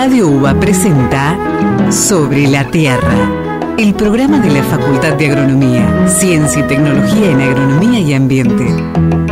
[0.00, 1.36] Radio UBA presenta
[1.90, 7.98] Sobre la Tierra, el programa de la Facultad de Agronomía, Ciencia y Tecnología en Agronomía
[7.98, 9.27] y Ambiente.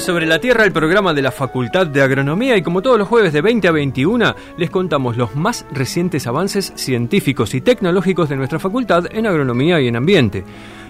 [0.00, 3.32] Sobre la Tierra, el programa de la Facultad de Agronomía y como todos los jueves
[3.32, 8.58] de 20 a 21 les contamos los más recientes avances científicos y tecnológicos de nuestra
[8.58, 10.44] facultad en agronomía y en ambiente.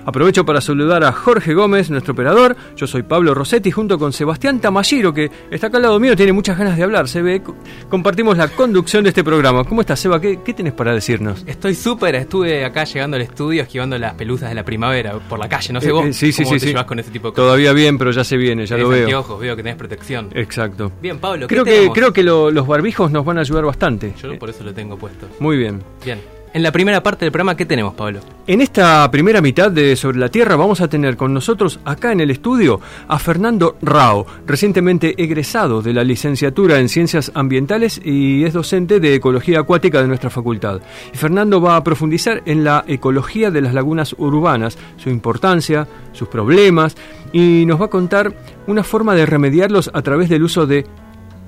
[0.07, 2.57] Aprovecho para saludar a Jorge Gómez, nuestro operador.
[2.77, 6.33] Yo soy Pablo Rossetti, junto con Sebastián Tamashiro, que está acá al lado mío, tiene
[6.33, 7.09] muchas ganas de hablar.
[7.09, 7.43] Se ve,
[7.89, 9.65] compartimos la conducción de este programa.
[9.65, 10.21] ¿Cómo estás, Seba?
[10.21, 11.43] ¿Qué, qué tenés para decirnos?
[11.47, 15.49] Estoy súper, estuve acá llegando al estudio esquivando las pelusas de la primavera por la
[15.49, 15.73] calle.
[15.73, 16.67] No sé Eh, vos eh, sí, cómo sí, te sí.
[16.69, 17.45] llevas con ese tipo de cosas.
[17.47, 19.05] Todavía bien, pero ya se viene, ya lo veo.
[19.05, 20.29] anteojos, veo que tenés protección.
[20.35, 20.93] Exacto.
[21.01, 24.13] Bien, Pablo, ¿qué Creo que, creo que lo- los barbijos nos van a ayudar bastante.
[24.23, 25.27] Yo por eso lo tengo puesto.
[25.41, 25.83] Muy bien.
[26.05, 26.19] Bien.
[26.55, 28.21] En la primera parte del programa, ¿qué tenemos, Pablo?
[28.47, 32.21] En esta primera mitad de Sobre la Tierra vamos a tener con nosotros acá en
[32.21, 38.53] el estudio a Fernando Rao, recientemente egresado de la licenciatura en Ciencias Ambientales y es
[38.53, 40.81] docente de Ecología Acuática de nuestra facultad.
[41.13, 46.29] Y Fernando va a profundizar en la ecología de las lagunas urbanas, su importancia, sus
[46.29, 46.95] problemas
[47.33, 48.33] y nos va a contar
[48.69, 50.87] una forma de remediarlos a través del uso de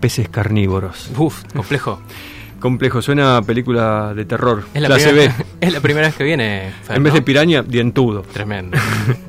[0.00, 1.12] peces carnívoros.
[1.16, 2.00] Uf, complejo.
[2.60, 4.64] Complejo, suena a película de terror.
[4.74, 5.44] Es la, clase primera, B.
[5.66, 6.72] es la primera vez que viene.
[6.82, 8.22] Fer, En vez de piraña, dientudo.
[8.22, 8.76] Tremendo.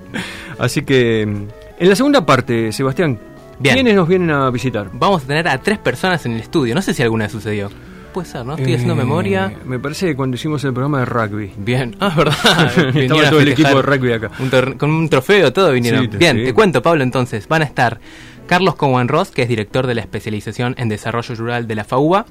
[0.59, 1.43] Así que mm,
[1.79, 3.19] en la segunda parte, Sebastián,
[3.59, 3.75] Bien.
[3.75, 4.89] ¿quiénes nos vienen a visitar?
[4.93, 6.73] Vamos a tener a tres personas en el estudio.
[6.73, 7.69] No sé si alguna vez sucedió.
[8.13, 8.55] Puede ser, ¿no?
[8.55, 9.51] Estoy haciendo Eh, memoria.
[9.65, 11.51] Me parece que cuando hicimos el programa de rugby.
[11.57, 11.95] Bien.
[11.99, 12.35] Ah, verdad.
[12.95, 14.31] Estaba todo el equipo de rugby acá.
[14.39, 16.09] un con un trofeo, todo vinieron.
[16.09, 16.45] Sí, Bien, sí.
[16.45, 17.47] te cuento, Pablo, entonces.
[17.47, 17.99] Van a estar
[18.47, 22.25] Carlos Cowan Ross, que es director de la especialización en desarrollo rural de la FAUBA.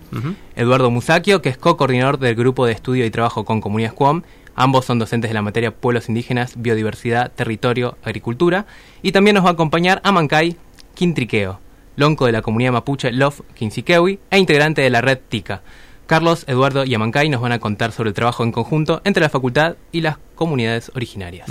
[0.57, 4.23] Eduardo Musacchio, que es co-coordinador del grupo de estudio y trabajo con comunidades QUAM.
[4.55, 8.65] Ambos son docentes de la materia pueblos indígenas, biodiversidad, territorio, agricultura.
[9.03, 10.57] Y también nos va a acompañar Amancay
[10.95, 11.61] Quintriqueo,
[11.97, 15.61] lonco de la comunidad mapuche Love Quinsiquewi e integrante de la red TICA.
[16.07, 19.29] Carlos, Eduardo y Amancay nos van a contar sobre el trabajo en conjunto entre la
[19.29, 21.49] facultad y las comunidades originarias.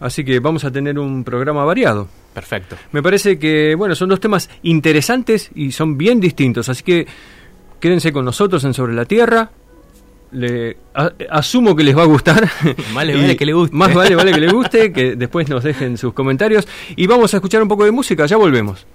[0.00, 2.08] Así que vamos a tener un programa variado.
[2.34, 2.76] Perfecto.
[2.92, 6.68] Me parece que, bueno, son dos temas interesantes y son bien distintos.
[6.68, 7.06] Así que
[7.80, 9.50] quédense con nosotros en Sobre la Tierra.
[10.32, 12.48] Le, a- asumo que les va a gustar.
[12.94, 13.76] Más le Y vale que le guste.
[13.76, 16.66] Más vale, vale que les guste, que después nos dejen sus comentarios.
[16.96, 18.86] Y vamos a escuchar un poco de música, ya volvemos.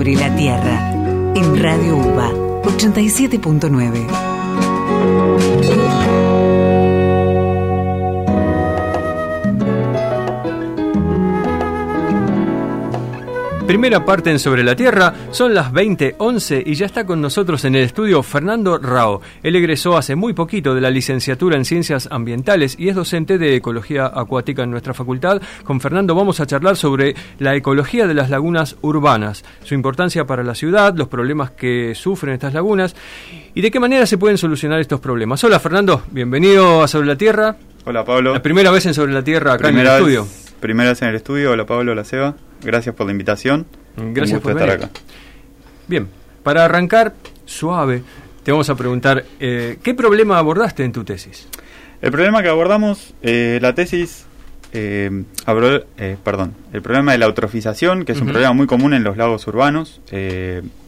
[0.00, 0.92] Sobre la Tierra
[1.36, 2.32] en Radio UBA
[2.62, 4.29] 87.9.
[13.70, 17.76] Primera parte en Sobre la Tierra, son las 20.11 y ya está con nosotros en
[17.76, 19.22] el estudio Fernando Rao.
[19.44, 23.54] Él egresó hace muy poquito de la licenciatura en Ciencias Ambientales y es docente de
[23.54, 25.40] Ecología Acuática en nuestra facultad.
[25.62, 30.42] Con Fernando vamos a charlar sobre la ecología de las lagunas urbanas, su importancia para
[30.42, 32.96] la ciudad, los problemas que sufren estas lagunas
[33.54, 35.44] y de qué manera se pueden solucionar estos problemas.
[35.44, 37.54] Hola Fernando, bienvenido a Sobre la Tierra.
[37.84, 38.34] Hola Pablo.
[38.34, 40.26] La primera vez en Sobre la Tierra acá en el estudio.
[40.58, 41.52] primera vez en el estudio.
[41.52, 42.34] Hola Pablo, hola Seba.
[42.62, 43.66] Gracias por la invitación.
[43.96, 44.90] Gracias por estar acá.
[45.88, 46.08] Bien,
[46.42, 47.14] para arrancar
[47.44, 48.02] suave,
[48.44, 51.48] te vamos a preguntar, eh, ¿qué problema abordaste en tu tesis?
[52.00, 54.24] El problema que abordamos, eh, la tesis,
[54.72, 59.16] eh, perdón, el problema de la eutrofización, que es un problema muy común en los
[59.16, 60.00] lagos urbanos,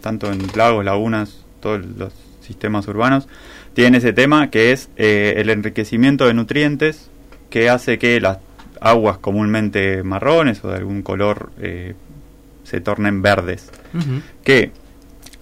[0.00, 3.28] tanto en lagos, lagunas, todos los sistemas urbanos,
[3.74, 7.10] tiene ese tema que es el enriquecimiento de nutrientes
[7.50, 8.38] que hace que las
[8.82, 11.94] aguas comúnmente marrones o de algún color eh,
[12.64, 13.70] se tornen verdes.
[14.44, 14.73] Que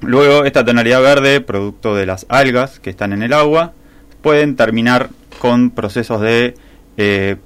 [0.01, 3.73] luego esta tonalidad verde, producto de las algas que están en el agua,
[4.23, 6.55] pueden terminar con procesos de
[6.97, 7.37] eh,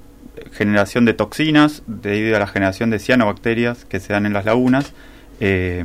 [0.52, 4.93] generación de toxinas debido a la generación de cianobacterias que se dan en las lagunas.
[5.41, 5.85] Eh,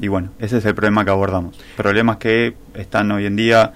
[0.00, 1.58] y bueno, ese es el problema que abordamos.
[1.76, 3.72] Problemas que están hoy en día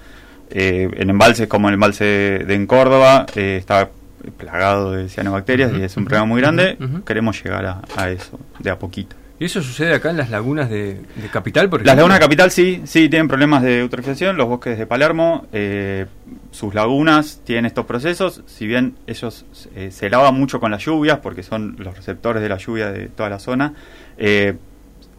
[0.49, 3.89] en embalses como el embalse de en Córdoba, está
[4.31, 6.77] plagado de cianobacterias y es un problema muy grande.
[7.05, 9.15] Queremos llegar a, eso de a poquito.
[9.39, 10.99] ¿Y eso sucede acá en las lagunas de,
[11.31, 14.35] Capital, por Las lagunas de Capital sí, sí tienen problemas de eutrofización.
[14.35, 16.07] Los bosques de Palermo, eh,
[16.49, 18.41] sus lagunas tienen estos procesos.
[18.47, 19.45] Si bien ellos
[19.75, 23.09] eh, se lavan mucho con las lluvias, porque son los receptores de la lluvia de
[23.09, 23.73] toda la zona,
[24.17, 24.55] eh,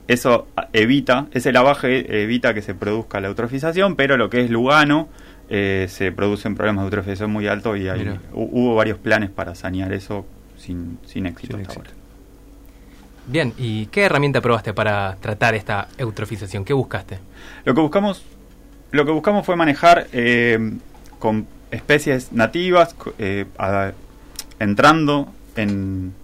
[0.08, 5.08] eso evita, ese lavaje evita que se produzca la eutrofización, pero lo que es Lugano,
[5.50, 7.88] eh, se producen problemas de eutrofización muy altos y
[8.32, 10.26] hubo varios planes para sanear eso
[10.58, 11.58] sin, sin éxito
[13.26, 16.64] Bien, ¿y qué herramienta probaste para tratar esta eutrofización?
[16.64, 17.18] ¿Qué buscaste?
[17.64, 18.24] Lo que buscamos,
[18.90, 20.58] lo que buscamos fue manejar eh,
[21.18, 23.44] con especies nativas, eh,
[24.58, 26.14] entrando en,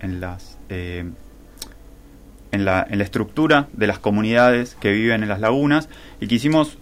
[0.00, 5.88] en las en la, en la estructura de las comunidades que viven en las lagunas
[6.20, 6.78] y quisimos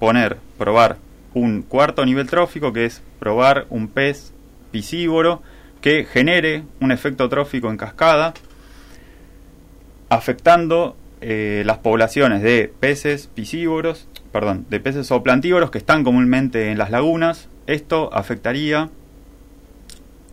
[0.00, 0.96] poner, probar
[1.34, 4.32] un cuarto nivel trófico, que es probar un pez
[4.72, 5.42] piscívoro
[5.80, 8.34] que genere un efecto trófico en cascada,
[10.08, 16.78] afectando eh, las poblaciones de peces piscívoros, perdón, de peces zooplantívoros que están comúnmente en
[16.78, 17.48] las lagunas.
[17.66, 18.90] Esto afectaría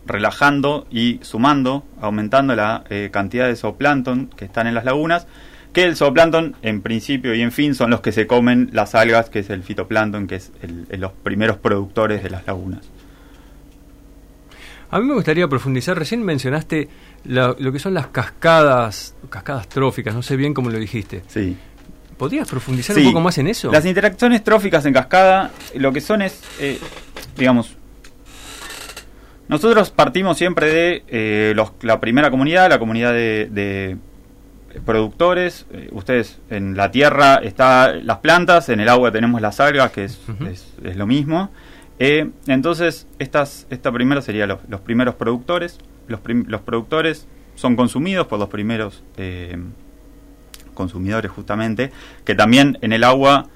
[0.06, 5.26] relajando y sumando, aumentando la eh, cantidad de zooplancton que están en las lagunas
[5.72, 9.30] que el zooplancton en principio y en fin son los que se comen las algas,
[9.30, 10.52] que es el fitoplancton, que es
[10.90, 12.80] los primeros productores de las lagunas.
[14.90, 16.88] A mí me gustaría profundizar, recién mencionaste
[17.24, 21.22] lo que son las cascadas, cascadas tróficas, no sé bien cómo lo dijiste.
[21.28, 21.56] Sí.
[22.16, 23.70] ¿Podrías profundizar un poco más en eso?
[23.70, 26.78] Las interacciones tróficas en cascada, lo que son es, eh,
[27.36, 27.76] digamos,
[29.46, 33.96] nosotros partimos siempre de eh, la primera comunidad, la comunidad de
[34.84, 39.90] productores, eh, ustedes en la tierra están las plantas, en el agua tenemos las algas,
[39.92, 41.50] que es, es, lo mismo.
[41.98, 45.78] Eh, entonces, estas, esta primera sería los, primeros productores.
[46.06, 49.58] Los, los, productores son consumidos por los primeros eh,
[50.74, 51.90] consumidores, justamente,
[52.24, 53.48] que también en el agua,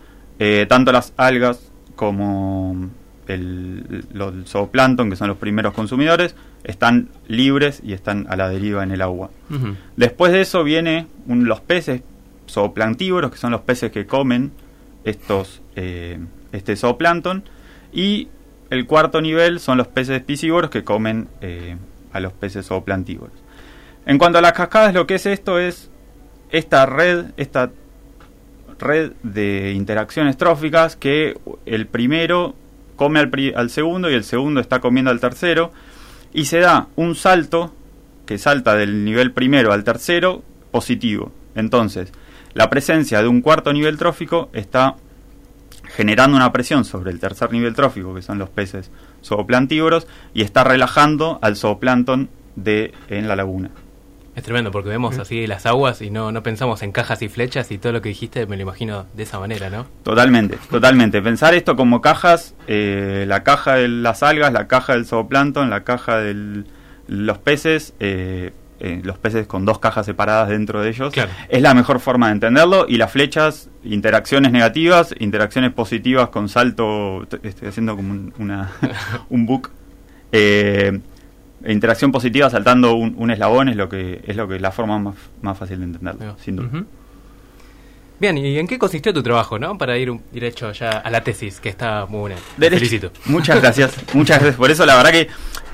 [0.69, 2.90] tanto las algas como
[3.29, 8.83] el, los zooplancton, que son los primeros consumidores, están libres y están a la deriva
[8.83, 9.31] en el agua.
[9.97, 12.02] Después de eso viene los peces
[12.49, 14.52] zooplantívoros, que son los peces que comen
[15.05, 16.19] estos eh,
[16.52, 17.45] este zooplancton,
[17.93, 18.29] y
[18.71, 21.76] el cuarto nivel son los peces piscívoros que comen eh,
[22.12, 23.35] a los peces zooplantívoros.
[24.07, 25.91] En cuanto a las cascadas, lo que es esto es
[26.50, 27.71] esta red, esta
[28.79, 32.55] red de interacciones tróficas que el primero
[32.96, 35.72] come al, al segundo y el segundo está comiendo al tercero
[36.32, 37.75] y se da un salto
[38.26, 41.32] que salta del nivel primero al tercero positivo.
[41.54, 42.12] Entonces,
[42.54, 44.96] la presencia de un cuarto nivel trófico está
[45.94, 48.90] generando una presión sobre el tercer nivel trófico, que son los peces
[49.22, 53.70] zooplantívoros, y está relajando al zooplancton de en la laguna.
[54.34, 57.70] Es tremendo porque vemos así las aguas y no, no pensamos en cajas y flechas
[57.70, 59.86] y todo lo que dijiste me lo imagino de esa manera, ¿no?
[60.02, 61.20] Totalmente, totalmente.
[61.20, 65.84] Pensar esto como cajas, eh, la caja de las algas, la caja del zooplancton, la
[65.84, 66.64] caja de
[67.08, 68.52] los peces, eh,
[68.84, 71.12] eh, los peces con dos cajas separadas dentro de ellos.
[71.12, 71.30] Claro.
[71.48, 72.86] Es la mejor forma de entenderlo.
[72.88, 77.22] Y las flechas, interacciones negativas, interacciones positivas con salto.
[77.42, 78.72] Estoy haciendo como un, una,
[79.28, 79.70] un book.
[80.32, 80.98] Eh,
[81.66, 85.14] interacción positiva saltando un, un eslabón es lo que es lo que la forma más,
[85.42, 86.85] más fácil de entenderlo, sin duda.
[88.19, 89.76] Bien, ¿y en qué consistió tu trabajo, no?
[89.76, 92.37] Para ir derecho ya a la tesis, que está muy buena.
[92.59, 93.11] Te felicito.
[93.26, 94.87] Muchas gracias, muchas gracias por eso.
[94.87, 95.28] La verdad que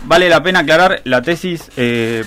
[0.06, 1.70] vale la pena aclarar la tesis.
[1.76, 2.24] eh,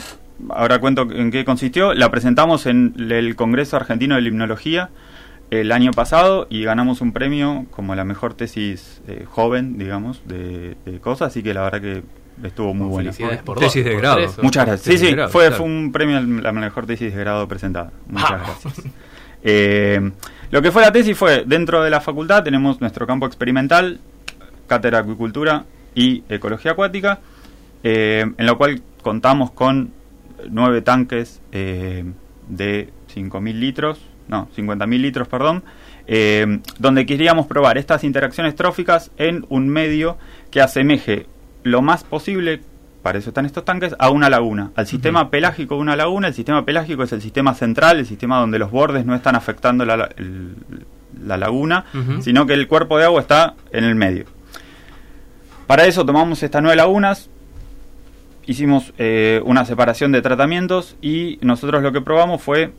[0.50, 1.96] ahora cuento en qué consistió.
[1.96, 4.92] La presentamos en el Congreso Argentino de Limnología
[5.50, 10.76] el año pasado y ganamos un premio como la mejor tesis eh, joven, digamos, de,
[10.86, 11.30] de cosas.
[11.30, 12.04] Así que la verdad que
[12.44, 13.12] estuvo muy buena.
[13.12, 14.34] Felicidades por Tesis dos, de por grado.
[14.42, 14.82] Muchas gracias.
[14.82, 15.58] Sí, Tesis sí, grado, fue, claro.
[15.58, 17.92] fue un premio a la mejor tesis de grado presentada.
[18.08, 18.64] Muchas Vamos.
[18.64, 18.86] gracias.
[19.44, 20.12] Eh,
[20.52, 24.00] lo que fue la tesis fue, dentro de la facultad tenemos nuestro campo experimental,
[24.68, 27.20] cátedra de acuicultura y ecología acuática,
[27.84, 29.92] eh, en lo cual contamos con
[30.50, 32.04] nueve tanques eh,
[32.48, 35.64] de 5.000 litros, no, 50.000 litros, perdón,
[36.08, 40.18] eh, donde queríamos probar estas interacciones tróficas en un medio
[40.50, 41.28] que asemeje
[41.64, 42.62] lo más posible,
[43.04, 46.28] para eso están estos tanques, a una laguna, al sistema pelágico de una laguna.
[46.28, 49.86] El sistema pelágico es el sistema central, el sistema donde los bordes no están afectando
[49.86, 50.56] la, la- el-
[51.26, 51.86] la laguna,
[52.22, 54.26] sino que el cuerpo de agua está en el medio.
[55.68, 57.30] Para eso tomamos estas nueve lagunas,
[58.46, 62.74] hicimos eh, una separación de tratamientos y nosotros lo que probamos fue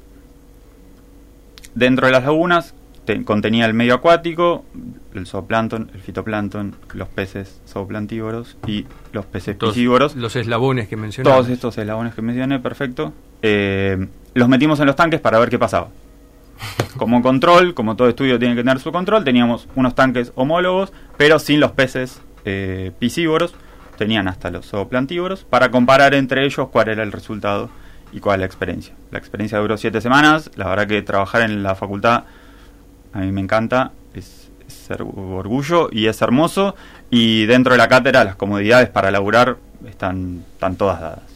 [1.74, 4.64] dentro de las lagunas te- contenía el medio acuático,
[5.14, 10.16] el zooplancton, el fitoplancton, los peces zooplantívoros y los peces Todos piscívoros.
[10.16, 11.38] los eslabones que mencionabas.
[11.38, 13.12] Todos estos eslabones que mencioné, perfecto.
[13.42, 15.88] Eh, los metimos en los tanques para ver qué pasaba.
[16.96, 21.38] Como control, como todo estudio tiene que tener su control, teníamos unos tanques homólogos, pero
[21.38, 23.54] sin los peces eh, piscívoros.
[23.98, 27.68] Tenían hasta los zooplantívoros para comparar entre ellos cuál era el resultado
[28.12, 28.94] y cuál la experiencia.
[29.10, 30.50] La experiencia duró siete semanas.
[30.56, 32.24] La verdad que trabajar en la facultad
[33.12, 33.92] a mí me encanta.
[34.14, 36.74] Es, es ser orgullo y es hermoso.
[37.10, 41.32] Y dentro de la cátedra las comodidades para laburar están, están todas dadas.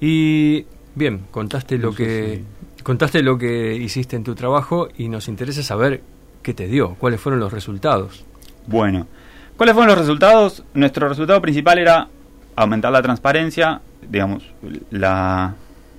[0.00, 2.42] Y bien, contaste lo que
[2.82, 6.02] contaste lo que hiciste en tu trabajo y nos interesa saber
[6.42, 8.24] qué te dio, cuáles fueron los resultados.
[8.68, 9.08] Bueno,
[9.56, 10.62] ¿cuáles fueron los resultados?
[10.72, 12.08] Nuestro resultado principal era
[12.54, 14.44] aumentar la transparencia, digamos,
[14.90, 15.56] la,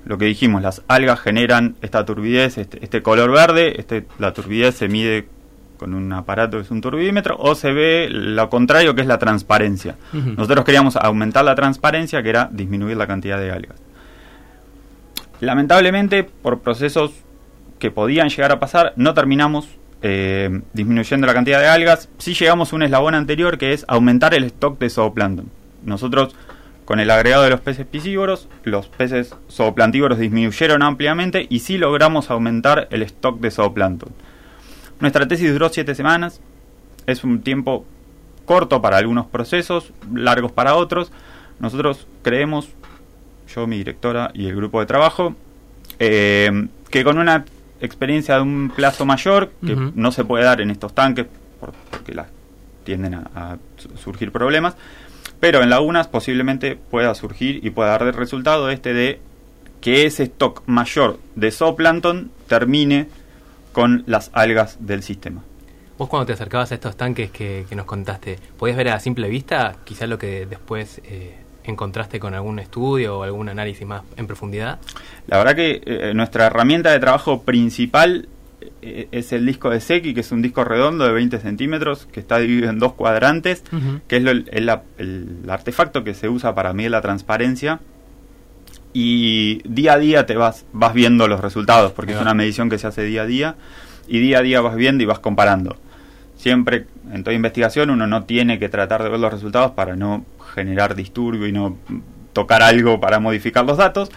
[0.07, 4.75] lo que dijimos, las algas generan esta turbidez, este, este color verde, este, la turbidez
[4.75, 5.27] se mide
[5.77, 9.19] con un aparato que es un turbidímetro, o se ve lo contrario que es la
[9.19, 9.95] transparencia.
[10.13, 13.77] Nosotros queríamos aumentar la transparencia, que era disminuir la cantidad de algas.
[15.39, 17.11] Lamentablemente, por procesos
[17.77, 19.67] que podían llegar a pasar, no terminamos
[20.01, 22.09] eh, disminuyendo la cantidad de algas.
[22.17, 25.49] Sí llegamos a un eslabón anterior que es aumentar el stock de zooplancton.
[25.83, 26.35] Nosotros,
[26.87, 32.31] con el agregado de los peces piscívoros, los peces zooplantívoros disminuyeron ampliamente y sí logramos
[32.31, 34.09] aumentar el stock de zooplancton.
[35.01, 36.39] Nuestra tesis duró siete semanas.
[37.05, 37.85] Es un tiempo
[38.45, 41.11] corto para algunos procesos, largos para otros.
[41.59, 42.69] Nosotros creemos,
[43.53, 45.35] yo, mi directora y el grupo de trabajo,
[45.99, 47.43] eh, que con una
[47.81, 51.25] experiencia de un plazo mayor, que no se puede dar en estos tanques,
[51.59, 52.27] por- porque las
[52.85, 54.75] tienden a, a su- surgir problemas,
[55.39, 59.19] pero en lagunas posiblemente pueda surgir y pueda dar de resultado este de
[59.81, 63.07] que ese stock mayor de zooplancton termine
[63.71, 65.43] con las algas del sistema.
[65.97, 69.29] Vos cuando te acercabas a estos tanques que, que nos contaste, ¿podías ver a simple
[69.29, 74.27] vista quizás lo que después eh, encontraste con algún estudio o algún análisis más en
[74.27, 74.79] profundidad?
[75.27, 78.29] La verdad que eh, nuestra herramienta de trabajo principal
[78.81, 82.37] es el disco de Seki, que es un disco redondo de 20 centímetros, que está
[82.39, 83.63] dividido en dos cuadrantes,
[84.07, 87.79] que es lo- el, el- el artefacto que se usa para medir la transparencia.
[88.93, 92.77] Y día a día te vas, vas viendo los resultados, porque es una medición que
[92.77, 93.55] se hace día a día,
[94.07, 95.77] y día a día vas viendo y vas comparando.
[96.35, 100.25] Siempre en toda investigación uno no tiene que tratar de ver los resultados para no
[100.53, 101.77] generar disturbio y no
[102.33, 104.09] tocar algo para modificar los datos.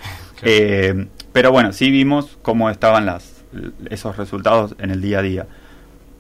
[0.43, 3.40] Eh, pero bueno, sí vimos cómo estaban las,
[3.89, 5.47] esos resultados en el día a día.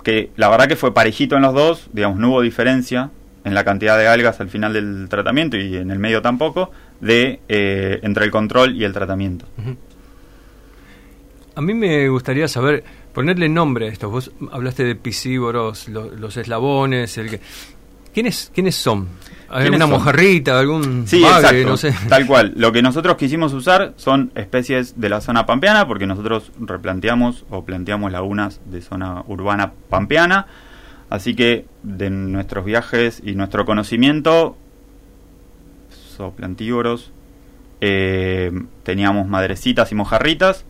[0.03, 3.11] Que la verdad que fue parejito en los dos, digamos, no hubo diferencia
[3.45, 6.71] en la cantidad de algas al final del tratamiento y en el medio tampoco,
[7.01, 9.47] de eh, entre el control y el tratamiento.
[11.55, 14.09] A mí me gustaría saber, ponerle nombre a esto.
[14.11, 17.41] Vos hablaste de piscívoros, lo- los eslabones, el que...
[18.14, 19.07] ¿Quiénes, ¿Quiénes son?
[19.49, 19.90] ¿Quiénes ¿Alguna son?
[19.90, 21.95] mojarrita, algún Sí, bagre, exacto, no sé?
[22.09, 22.52] tal cual.
[22.57, 27.64] Lo que nosotros quisimos usar son especies de la zona pampeana, porque nosotros replanteamos o
[27.64, 30.47] planteamos lagunas de zona urbana pampeana.
[31.09, 34.57] Así que de nuestros viajes y nuestro conocimiento,
[36.17, 37.11] zooplantívoros,
[37.81, 38.52] eh,
[38.83, 40.64] teníamos madrecitas y mojarritas.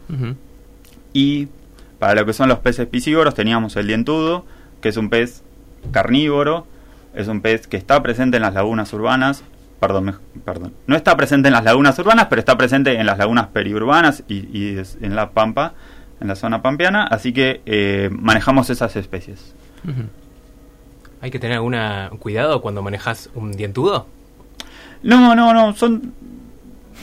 [1.12, 1.48] Y
[1.98, 4.46] para lo que son los peces piscívoros teníamos el dientudo,
[4.80, 5.42] que es un pez
[5.92, 6.66] carnívoro,
[7.14, 9.44] es un pez que está presente en las lagunas urbanas,
[9.78, 13.48] perdón, perdón, no está presente en las lagunas urbanas, pero está presente en las lagunas
[13.48, 15.74] periurbanas y, en la pampa,
[16.20, 19.54] en la zona pampeana, así que eh, manejamos esas especies.
[21.20, 21.74] ¿Hay que tener algún
[22.18, 24.06] cuidado cuando manejas un dientudo?
[25.02, 26.14] No, no, no, son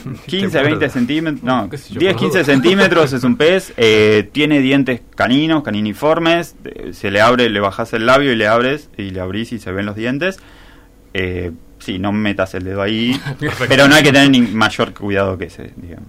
[0.26, 6.56] 15, 20 centímetros, no, 10, 15 centímetros es un pez, eh, tiene dientes caninos, caniniformes,
[6.92, 9.72] se le abre, le bajas el labio y le abres y le abrís y se
[9.72, 10.38] ven los dientes.
[11.14, 13.18] Eh, sí, no metas el dedo ahí,
[13.68, 16.08] pero no hay que tener ni mayor cuidado que ese, digamos.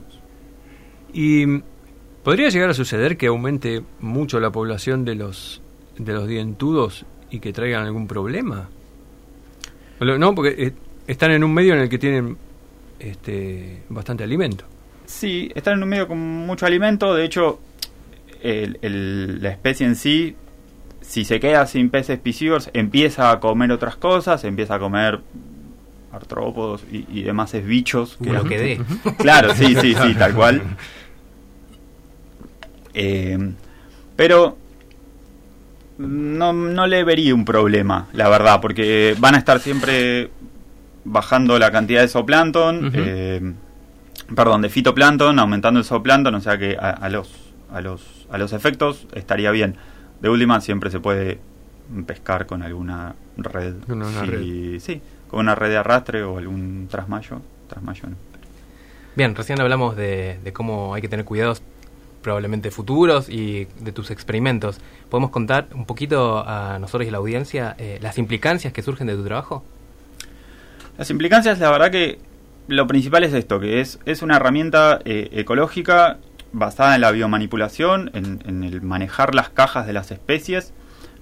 [1.13, 1.61] Y
[2.23, 5.61] podría llegar a suceder que aumente mucho la población de los
[5.97, 8.69] de los dientudos y que traigan algún problema.
[9.99, 10.73] No, porque eh,
[11.07, 12.37] están en un medio en el que tienen
[12.99, 14.65] este, bastante alimento.
[15.05, 17.15] Sí, están en un medio con mucho alimento.
[17.15, 17.59] De hecho,
[18.43, 20.35] la especie en sí,
[21.01, 25.19] si se queda sin peces piscívoros, empieza a comer otras cosas, empieza a comer
[26.11, 28.17] artrópodos y, demás bichos.
[28.23, 28.81] Que lo que dé.
[29.17, 30.61] Claro, sí, sí, sí, tal cual.
[32.93, 33.53] Eh,
[34.15, 34.57] pero
[35.97, 40.29] no, no le vería un problema, la verdad, porque van a estar siempre
[41.05, 43.53] bajando la cantidad de zooplancton, eh,
[44.35, 47.31] perdón, de fitoplancton, aumentando el zooplancton, o sea que a, los,
[47.71, 49.77] a, los, a los efectos estaría bien.
[50.21, 51.39] De última, siempre se puede
[52.05, 53.75] pescar con alguna red.
[54.79, 57.41] Sí, con una red de arrastre o algún trasmayo.
[57.67, 58.09] trasmayo
[59.15, 61.61] Bien, recién hablamos de, cómo hay que tener cuidados
[62.21, 64.79] probablemente futuros y de tus experimentos.
[65.09, 69.07] ¿Podemos contar un poquito a nosotros y a la audiencia eh, las implicancias que surgen
[69.07, 69.63] de tu trabajo?
[70.99, 72.19] Las implicancias, la verdad que
[72.67, 76.17] lo principal es esto, que es, es una herramienta eh, ecológica
[76.51, 80.73] basada en la biomanipulación, en, el manejar las cajas de las especies,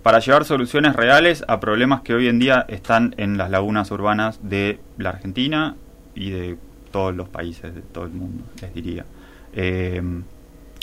[0.01, 4.39] para llevar soluciones reales a problemas que hoy en día están en las lagunas urbanas
[4.41, 5.75] de la Argentina
[6.15, 6.57] y de
[6.89, 9.05] todos los países, de todo el mundo, les diría.
[9.53, 10.01] Eh,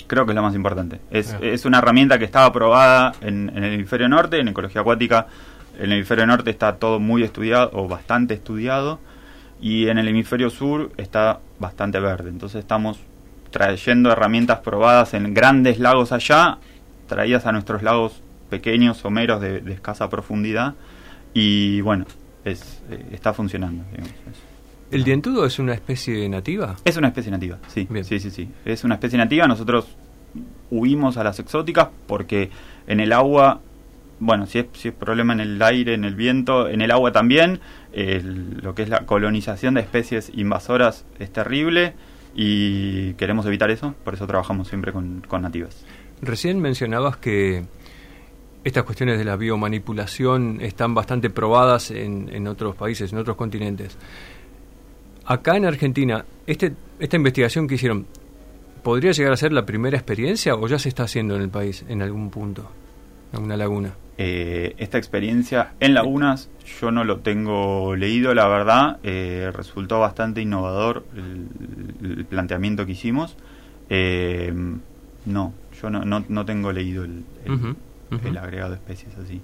[0.07, 1.01] creo que es lo más importante.
[1.11, 5.27] Es, es una herramienta que estaba aprobada en, en el hemisferio norte, en ecología acuática,
[5.77, 8.99] en el hemisferio norte está todo muy estudiado o bastante estudiado
[9.61, 12.29] y en el hemisferio sur está bastante verde.
[12.29, 12.99] Entonces estamos
[13.51, 16.57] trayendo herramientas probadas en grandes lagos allá,
[17.07, 20.75] traídas a nuestros lagos pequeños, someros de, de escasa profundidad
[21.33, 22.05] y bueno,
[22.45, 23.83] es, eh, está funcionando.
[24.91, 26.75] ¿El dientudo es una especie nativa?
[26.85, 27.87] Es una especie nativa, sí.
[28.03, 28.49] Sí, sí, sí.
[28.63, 29.47] Es una especie nativa.
[29.47, 29.87] Nosotros
[30.69, 32.51] huimos a las exóticas porque
[32.87, 33.59] en el agua
[34.19, 37.11] bueno, si es, si es problema en el aire, en el viento, en el agua
[37.11, 37.59] también,
[37.93, 41.93] lo que es la colonización de especies invasoras es terrible
[42.35, 45.85] y queremos evitar eso, por eso trabajamos siempre con, nativas.
[46.21, 47.65] Recién mencionabas que
[48.63, 53.97] estas cuestiones de la biomanipulación están bastante probadas en, en otros países, en otros continentes.
[55.25, 58.05] Acá en Argentina, este, esta investigación que hicieron,
[58.83, 61.85] ¿podría llegar a ser la primera experiencia o ya se está haciendo en el país
[61.87, 62.69] en algún punto,
[63.33, 63.93] una laguna?
[64.17, 70.41] Eh, esta experiencia en lagunas yo no lo tengo leído, la verdad, eh, resultó bastante
[70.41, 73.35] innovador el, planteamiento que hicimos.
[73.89, 74.53] Eh,
[75.25, 77.23] no, yo no, no, tengo leído el,
[78.23, 79.41] el, agregado de especies así.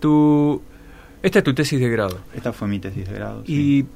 [0.00, 0.60] Tu,
[1.22, 2.18] esta es tu tesis de grado.
[2.34, 3.44] Esta fue mi tesis de grado.
[3.46, 3.86] Y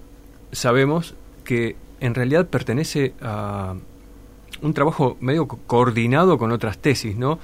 [0.53, 3.75] sabemos que en realidad pertenece a
[4.63, 7.39] un trabajo medio coordinado con otras tesis, ¿no?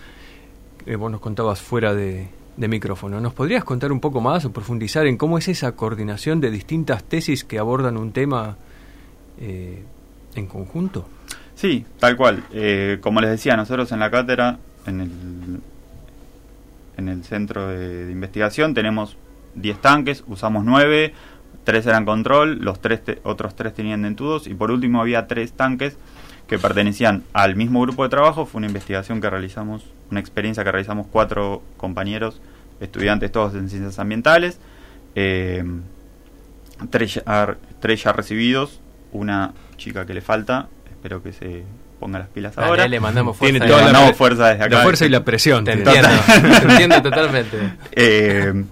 [0.87, 3.21] Eh, vos nos contabas fuera de, micrófono.
[3.21, 7.05] ¿Nos podrías contar un poco más o profundizar en cómo es esa coordinación de distintas
[7.05, 8.59] tesis que abordan un tema
[9.41, 9.83] eh,
[10.35, 11.09] en conjunto?
[11.55, 12.45] Sí, tal cual.
[12.53, 15.11] Eh, como les decía, nosotros en la cátedra, en el,
[16.99, 19.17] en el centro de, investigación, tenemos
[19.55, 21.15] 10 tanques, usamos 9,
[21.65, 25.97] 3 eran control, los tres otros 3 tenían dentudos y por último había 3 tanques
[26.51, 28.45] que pertenecían al mismo grupo de trabajo.
[28.45, 32.41] Fue una investigación que realizamos, una experiencia que realizamos cuatro compañeros,
[32.81, 34.59] estudiantes todos en ciencias ambientales,
[35.15, 35.63] eh,
[36.91, 38.81] tres, ya, recibidos,
[39.13, 41.63] una chica que le falta, espero que se
[42.01, 42.89] ponga las pilas ahora.
[42.89, 43.53] le mandamos fuerza.
[43.53, 44.79] Tiene toda la, fuerza desde acá.
[44.79, 45.65] La fuerza y la presión.
[45.67, 47.75] Te entiendo, totalmente.
[47.93, 48.65] Eh,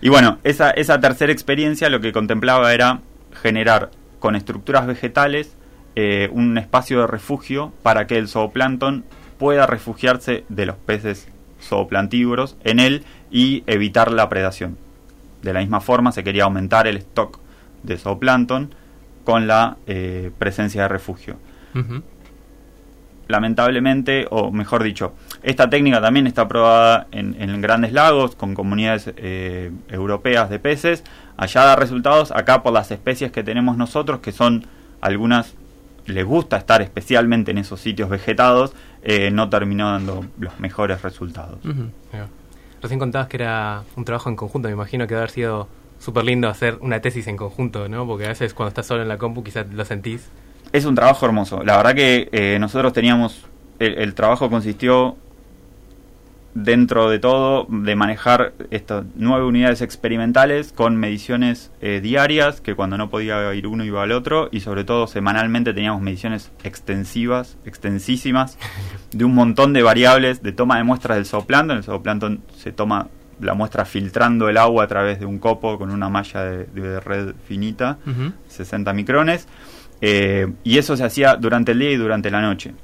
[0.00, 3.00] y bueno, esa, esa tercera experiencia lo que contemplaba era
[3.42, 5.56] generar con estructuras vegetales
[5.96, 9.04] eh, un espacio de refugio para que el zooplancton
[9.38, 11.28] pueda refugiarse de los peces
[11.62, 14.76] zooplantívoros en él y evitar la predación.
[15.42, 17.38] De la misma forma se quería aumentar el stock
[17.82, 18.74] de zooplancton
[19.24, 21.36] con la eh, presencia de refugio.
[23.28, 29.70] Lamentablemente, o mejor dicho, esta técnica también está aprobada en, grandes lagos con comunidades eh,
[29.88, 31.04] europeas de peces.
[31.36, 34.66] Allá da resultados, acá por las especies que tenemos nosotros, que son
[35.00, 35.54] algunas
[36.06, 41.58] les gusta estar especialmente en esos sitios vegetados, eh, no terminó dando los mejores resultados.
[42.82, 46.24] Recién contabas que era un trabajo en conjunto, me imagino que debe haber sido súper
[46.24, 48.06] lindo hacer una tesis en conjunto, ¿no?
[48.06, 50.28] Porque a veces cuando estás solo en la compu quizás lo sentís.
[50.72, 51.62] Es un trabajo hermoso.
[51.62, 53.46] La verdad que eh, nosotros teníamos,
[53.78, 55.16] el, trabajo consistió
[56.54, 62.98] dentro de todo de manejar estas nueve unidades experimentales con mediciones eh, diarias, que cuando
[62.98, 68.58] no podía ir uno iba al otro, y sobre todo semanalmente teníamos mediciones extensivas, extensísimas,
[69.12, 71.78] de un montón de variables de toma de muestras del zooplancton.
[71.78, 73.08] El zooplancton se toma
[73.40, 77.34] la muestra filtrando el agua a través de un copo con una malla de, red
[77.46, 77.98] finita,
[78.48, 79.48] 60 micrones,
[80.02, 82.74] eh, y eso se hacía durante el día y durante la noche.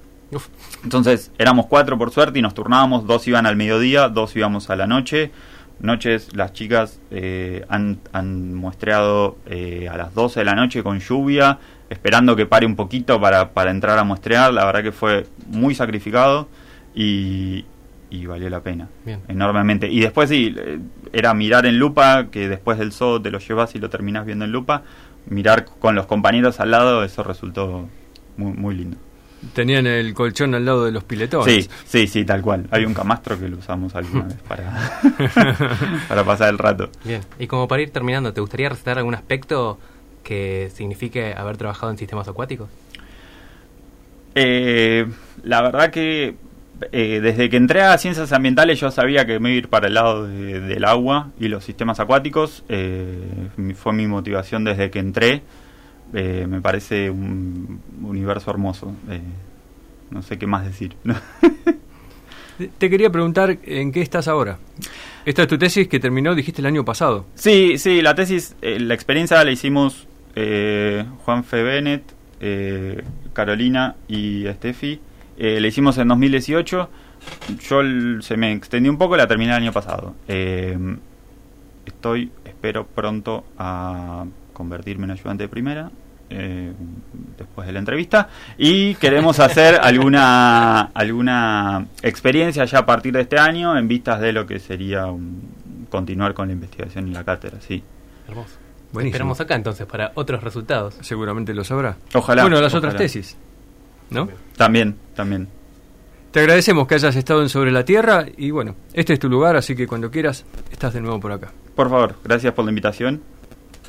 [0.82, 4.76] Entonces éramos cuatro por suerte y nos turnábamos, dos iban al mediodía, dos íbamos a
[4.76, 5.30] la noche.
[5.78, 11.58] Noches las chicas eh, han, muestreado eh, a las 12 de la noche con lluvia,
[11.90, 14.52] esperando que pare un poquito para, para entrar a muestrear.
[14.54, 16.48] La verdad que fue muy sacrificado
[16.94, 17.66] y,
[18.10, 18.88] y valió la pena
[19.28, 19.88] enormemente.
[19.88, 20.78] Y después sí, eh,
[21.12, 24.44] era mirar en lupa, que después del zoo te lo llevas y lo terminas viendo
[24.44, 24.82] en lupa,
[25.28, 27.88] mirar con los compañeros al lado, eso resultó
[28.36, 28.96] muy, muy lindo.
[29.54, 31.64] Tenían el colchón al lado de los piletones.
[31.64, 32.66] Sí, sí, sí, tal cual.
[32.70, 35.00] Hay un camastro que lo usamos alguna vez para,
[36.08, 36.90] para pasar el rato.
[37.04, 39.78] Bien, y como para ir terminando, ¿te gustaría recitar algún aspecto
[40.22, 42.68] que signifique haber trabajado en sistemas acuáticos?
[44.34, 45.06] Eh,
[45.44, 46.34] la verdad que
[46.92, 49.86] eh, desde que entré a ciencias ambientales yo sabía que me iba a ir para
[49.86, 52.64] el lado del agua y los sistemas acuáticos.
[52.68, 55.42] Eh, fue mi motivación desde que entré.
[56.14, 58.92] Eh, me parece un universo hermoso.
[60.10, 60.96] no sé qué más decir.
[62.78, 64.58] Te quería preguntar en qué estás ahora.
[65.26, 67.26] Esta es tu tesis que terminó, dijiste, el año pasado.
[67.34, 72.14] Sí, sí, la tesis, la experiencia la hicimos Juan Fe Bennett,
[73.34, 75.00] Carolina y Steffi.
[75.38, 76.88] Eh, la hicimos en 2018.
[77.60, 77.80] Yo
[78.22, 80.14] se me extendió un poco, la terminé el año pasado.
[80.28, 80.76] Eh,
[81.84, 84.24] estoy, espero pronto a
[84.56, 85.90] convertirme en ayudante de primera.
[86.28, 86.72] Eh,
[87.38, 93.38] después de la entrevista y queremos hacer alguna alguna experiencia ya a partir de este
[93.38, 95.06] año en vistas de lo que sería
[95.88, 97.80] continuar con la investigación y la cátedra sí
[98.26, 98.58] hermoso
[98.98, 103.36] esperamos acá entonces para otros resultados seguramente lo sabrá ojalá bueno las otras tesis
[104.10, 104.28] ¿no?
[104.56, 105.48] También, también.
[106.30, 109.56] Te agradecemos que hayas estado en Sobre la Tierra y bueno, este es tu lugar,
[109.56, 111.52] así que cuando quieras estás de nuevo por acá.
[111.74, 113.22] Por favor, gracias por la invitación.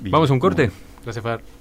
[0.02, 0.72] ¿Vamos a un corte?
[1.04, 1.57] Gracias, Fer.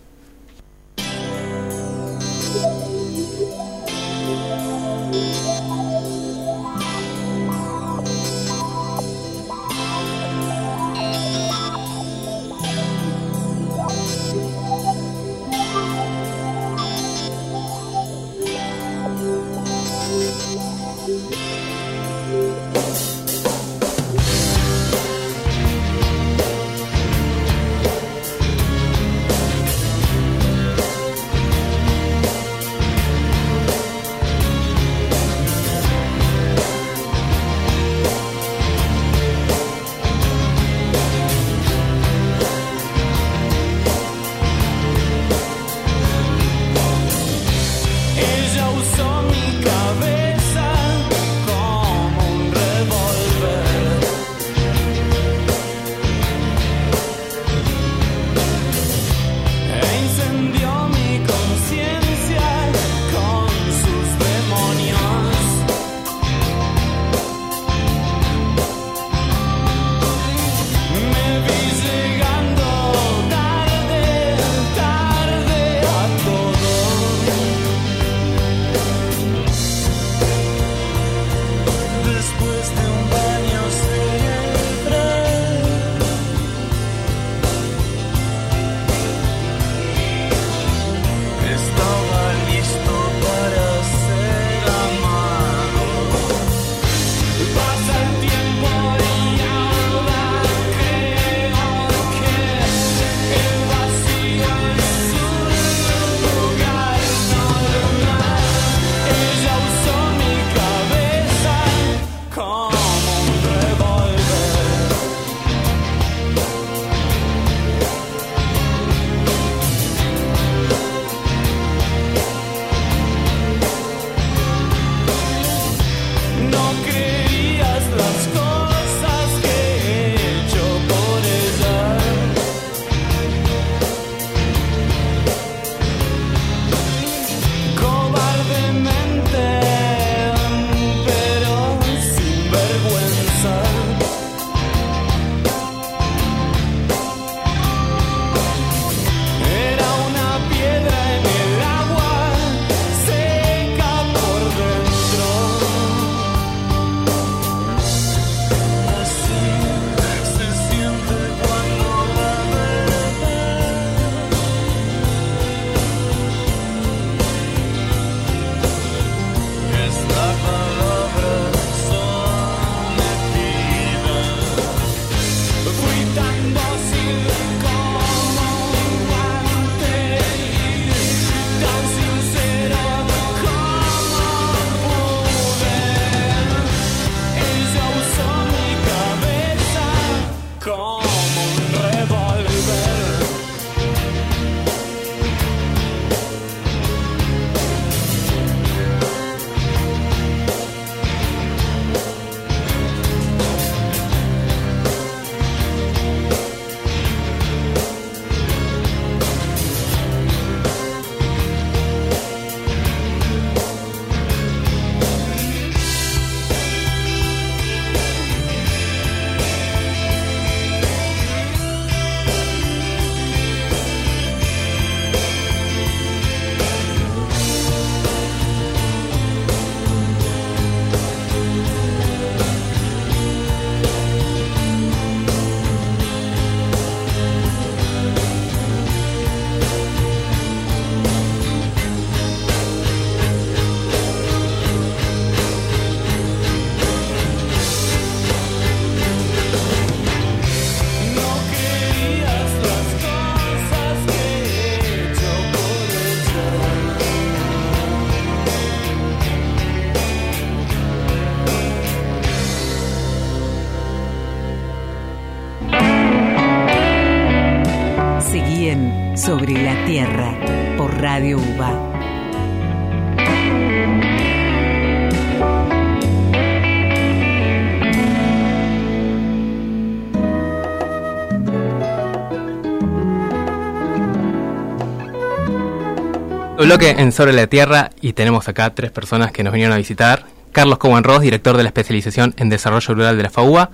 [286.67, 290.25] Bloque en Sobre la Tierra y tenemos acá tres personas que nos vinieron a visitar.
[290.51, 293.71] Carlos Cowan Ross, director de la especialización en desarrollo rural de la FAUA.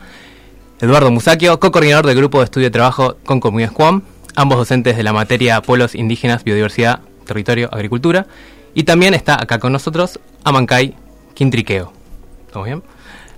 [0.78, 4.02] Eduardo Musacchio, co-coordinador del grupo de estudio de trabajo con Comunidades Cuam,
[4.34, 8.26] ambos docentes de la materia Pueblos Indígenas, Biodiversidad, Territorio, Agricultura.
[8.74, 10.94] Y también está acá con nosotros Amancay
[11.32, 11.94] Quintriqueo.
[12.46, 12.82] ¿Estamos bien?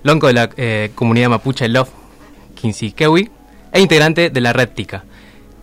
[0.03, 1.91] Lonco de la eh, comunidad mapuche Love
[2.55, 3.29] Quinsiquewi
[3.71, 4.71] e integrante de la Red.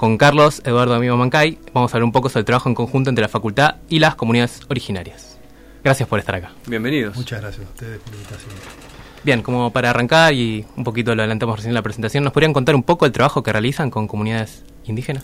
[0.03, 3.09] Con Carlos Eduardo Amigo Mancay vamos a hablar un poco sobre el trabajo en conjunto
[3.09, 5.39] entre la facultad y las comunidades originarias.
[5.85, 6.51] Gracias por estar acá.
[6.67, 7.15] Bienvenidos.
[7.15, 8.51] Muchas gracias a ustedes por la invitación.
[9.23, 12.53] Bien, como para arrancar y un poquito lo adelantamos recién en la presentación, ¿nos podrían
[12.53, 15.23] contar un poco el trabajo que realizan con comunidades indígenas?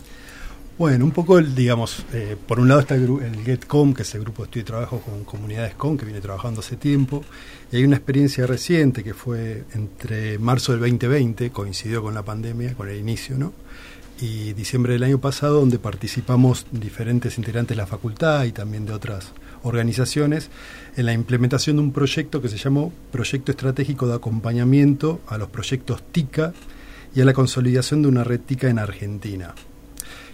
[0.77, 4.21] Bueno, un poco, digamos, eh, por un lado está el, el, GetCom, que es el
[4.21, 7.25] grupo de estudio y trabajo con comunidades COM, que viene trabajando hace tiempo,
[7.69, 12.75] y hay una experiencia reciente que fue entre marzo del 2020, coincidió con la pandemia,
[12.75, 13.51] con el inicio, ¿no?
[14.21, 18.93] Y diciembre del año pasado, donde participamos diferentes integrantes de la facultad y también de
[18.93, 19.31] otras
[19.63, 20.49] organizaciones
[20.95, 25.49] en la implementación de un proyecto que se llamó Proyecto Estratégico de Acompañamiento a los
[25.49, 26.53] Proyectos TICA
[27.15, 29.53] y a la consolidación de una red TICA en Argentina,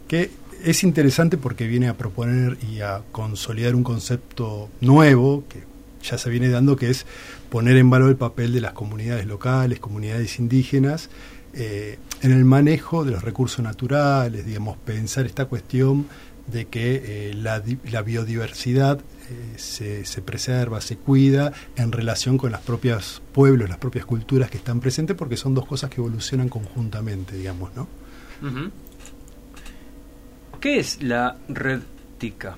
[0.08, 0.32] que
[0.64, 5.64] es interesante porque viene a proponer y a consolidar un concepto nuevo que
[6.04, 7.06] ya se viene dando, que es
[7.50, 11.10] poner en valor el papel de las comunidades locales, comunidades indígenas,
[11.54, 16.08] eh, en el manejo de los recursos naturales, digamos, pensar esta cuestión
[16.48, 22.52] de que eh, la, la, biodiversidad eh, se, se, preserva, se cuida en relación con
[22.52, 26.50] los propios pueblos, las propias culturas que están presentes, porque son dos cosas que evolucionan
[26.50, 27.88] conjuntamente, digamos, ¿no?
[30.60, 31.82] ¿Qué es la red
[32.20, 32.58] TICA?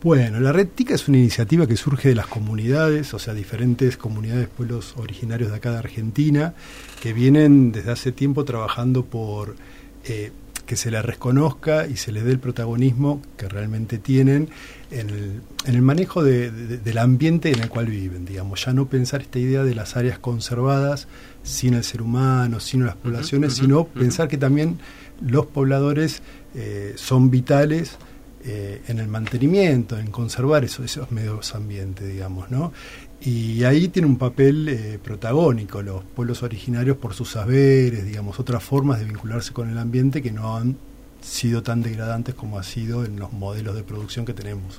[0.00, 3.96] Bueno, la Red TICA es una iniciativa que surge de las comunidades, o sea, diferentes
[3.96, 6.54] comunidades, pueblos originarios de acá de Argentina,
[7.02, 9.56] que vienen desde hace tiempo trabajando por
[10.04, 10.30] eh,
[10.66, 14.50] que se les reconozca y se les dé el protagonismo que realmente tienen
[14.92, 18.72] en el, en el manejo de, de, del ambiente en el cual viven, digamos, ya
[18.72, 21.08] no pensar esta idea de las áreas conservadas
[21.42, 23.98] sin el ser humano, sin las poblaciones, uh -huh, sino uh -huh.
[23.98, 24.78] pensar que también
[25.20, 26.22] los pobladores
[26.54, 27.98] eh, son vitales
[28.44, 32.72] eh, en el mantenimiento, en conservar esos, esos medios ambientes, digamos, ¿no?
[33.20, 38.62] Y ahí tiene un papel eh, protagónico los pueblos originarios por sus saberes, digamos, otras
[38.62, 40.76] formas de vincularse con el ambiente que no han
[41.20, 44.78] sido tan degradantes como ha sido en los modelos de producción que tenemos.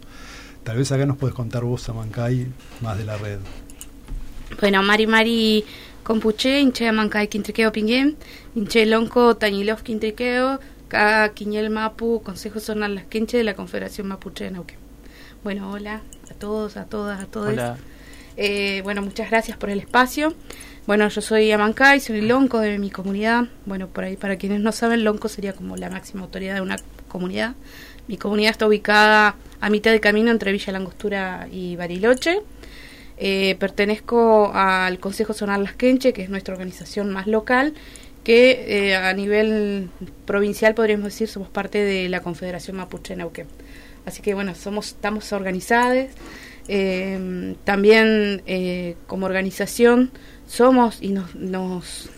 [0.63, 2.47] Tal vez acá nos puedes contar vos, Amancay,
[2.81, 3.39] más de la red.
[4.59, 5.65] Bueno, Mari Mari
[6.03, 8.15] Compuche, Inche Amancay Quintriqueo Pinguén,
[8.55, 14.51] Inche Lonco Tañilov Quintriqueo, Ka Quiñel Mapu, Consejo Zonal Las de la Confederación Mapuche de
[14.51, 14.77] Neuquén.
[15.43, 17.55] Bueno, hola a todos, a todas, a todos.
[18.35, 20.33] Eh, bueno, muchas gracias por el espacio.
[20.87, 23.45] Bueno, yo soy Amancay, soy lonco de mi comunidad.
[23.65, 26.77] Bueno, por ahí, para quienes no saben, lonco sería como la máxima autoridad de una
[27.07, 27.53] comunidad.
[28.07, 32.39] Mi comunidad está ubicada a mitad de camino entre Villa Langostura y Bariloche.
[33.17, 37.73] Eh, pertenezco al Consejo Zonal Las Quenche, que es nuestra organización más local,
[38.29, 39.89] que eh, a nivel
[40.27, 43.47] provincial podríamos decir somos parte de la Confederación Mapuche Neuquén.
[44.05, 46.11] Así que bueno, somos estamos organizados.
[46.67, 50.11] Eh, también eh, como organización
[50.45, 52.11] somos y nos, nos,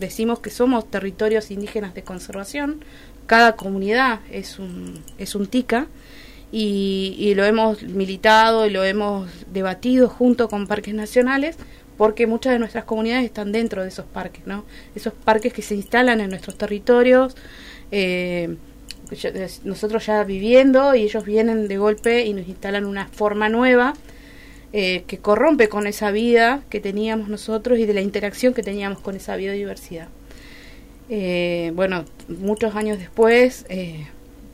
[0.00, 2.82] decimos que somos territorios indígenas de conservación.
[3.26, 5.04] Cada comunidad es un,
[5.50, 5.88] TICA
[6.52, 11.58] y lo hemos militado y lo hemos debatido junto con parques nacionales
[11.96, 14.64] porque muchas de nuestras comunidades están dentro de esos parques, ¿no?
[14.94, 17.36] Esos parques que se instalan en nuestros territorios,
[17.90, 18.56] eh,
[19.64, 23.94] nosotros ya viviendo y ellos vienen de golpe y nos instalan una forma nueva
[24.72, 28.98] eh, que corrompe con esa vida que teníamos nosotros y de la interacción que teníamos
[28.98, 30.08] con esa biodiversidad.
[31.08, 34.06] Eh, bueno, muchos años después eh,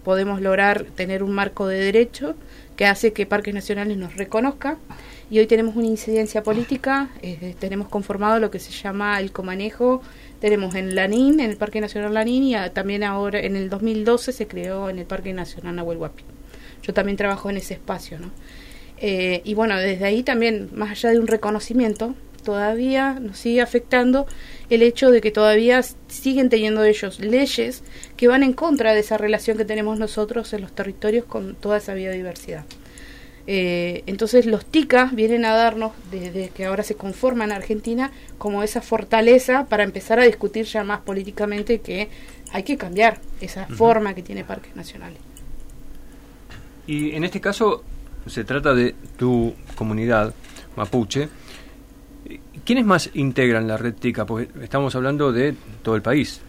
[0.04, 2.34] podemos lograr tener un marco de derecho
[2.76, 4.76] que hace que Parques Nacionales nos reconozca
[5.30, 10.02] y hoy tenemos una incidencia política, eh, tenemos conformado lo que se llama el comanejo,
[10.40, 14.46] tenemos en Lanín, en el Parque Nacional Lanín y también ahora en el 2012 se
[14.48, 16.24] creó en el Parque Nacional Nahuel Huapi.
[16.82, 18.30] Yo también trabajo en ese espacio, ¿no?
[18.98, 22.14] Eh, y bueno, desde ahí también, más allá de un reconocimiento,
[22.44, 24.26] todavía nos sigue afectando
[24.68, 27.82] el hecho de que todavía siguen teniendo ellos leyes
[28.16, 31.78] que van en contra de esa relación que tenemos nosotros en los territorios con toda
[31.78, 32.64] esa biodiversidad.
[33.52, 38.62] Eh, entonces los ticas vienen a darnos, desde que ahora se conforma en Argentina, como
[38.62, 42.08] esa fortaleza para empezar a discutir ya más políticamente que
[42.52, 45.18] hay que cambiar esa forma que tiene parques nacionales.
[46.86, 47.82] Y en este caso
[48.24, 50.32] se trata de tu comunidad
[50.76, 51.28] mapuche.
[52.64, 54.26] ¿Quiénes más integran la red TICA?
[54.26, 56.40] Porque estamos hablando de todo el país.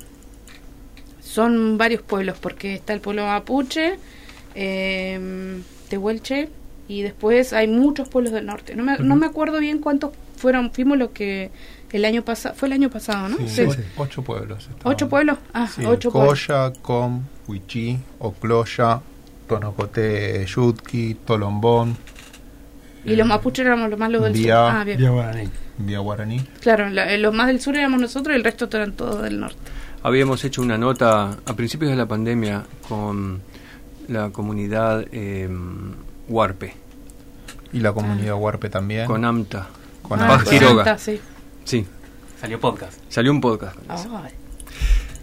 [1.20, 3.98] Son varios pueblos, porque está el pueblo mapuche,
[4.54, 5.60] eh,
[5.90, 6.61] Tehuelche,
[6.92, 8.76] y después hay muchos pueblos del norte.
[8.76, 11.52] No me, no me acuerdo bien cuántos fueron, fuimos lo que
[11.92, 13.38] el año pasado, fue el año pasado, ¿no?
[13.48, 13.64] Sí,
[13.98, 14.70] ocho pueblos.
[14.84, 15.38] ¿Ocho pueblos?
[15.54, 19.02] Ah, sí, ocho Coya, Com, Huichí, Ocloya,
[19.48, 21.96] Tonocote, Yutki, Tolombón.
[23.04, 24.76] Y los mapuches éramos los más los del Vía- sur.
[24.80, 24.98] Ah, bien.
[25.00, 25.50] Vía Guaraní.
[25.80, 26.40] Vía Guaraní.
[26.62, 29.40] Claro, la- eh, los más del sur éramos nosotros y el resto eran todos del
[29.40, 29.58] norte.
[30.04, 33.42] Habíamos hecho una nota a principios de la pandemia con
[34.08, 35.50] la comunidad eh,
[36.28, 36.74] Huarpe,
[37.74, 39.06] Y la comunidad Huarpe también.
[39.06, 39.68] con AMTA.
[40.02, 40.52] Con Ah, Paz Amta.
[40.52, 40.98] Quiroga.
[40.98, 41.20] Sí.
[41.64, 41.86] Sí,
[42.40, 42.98] Salió podcast.
[43.10, 43.76] salió un podcast.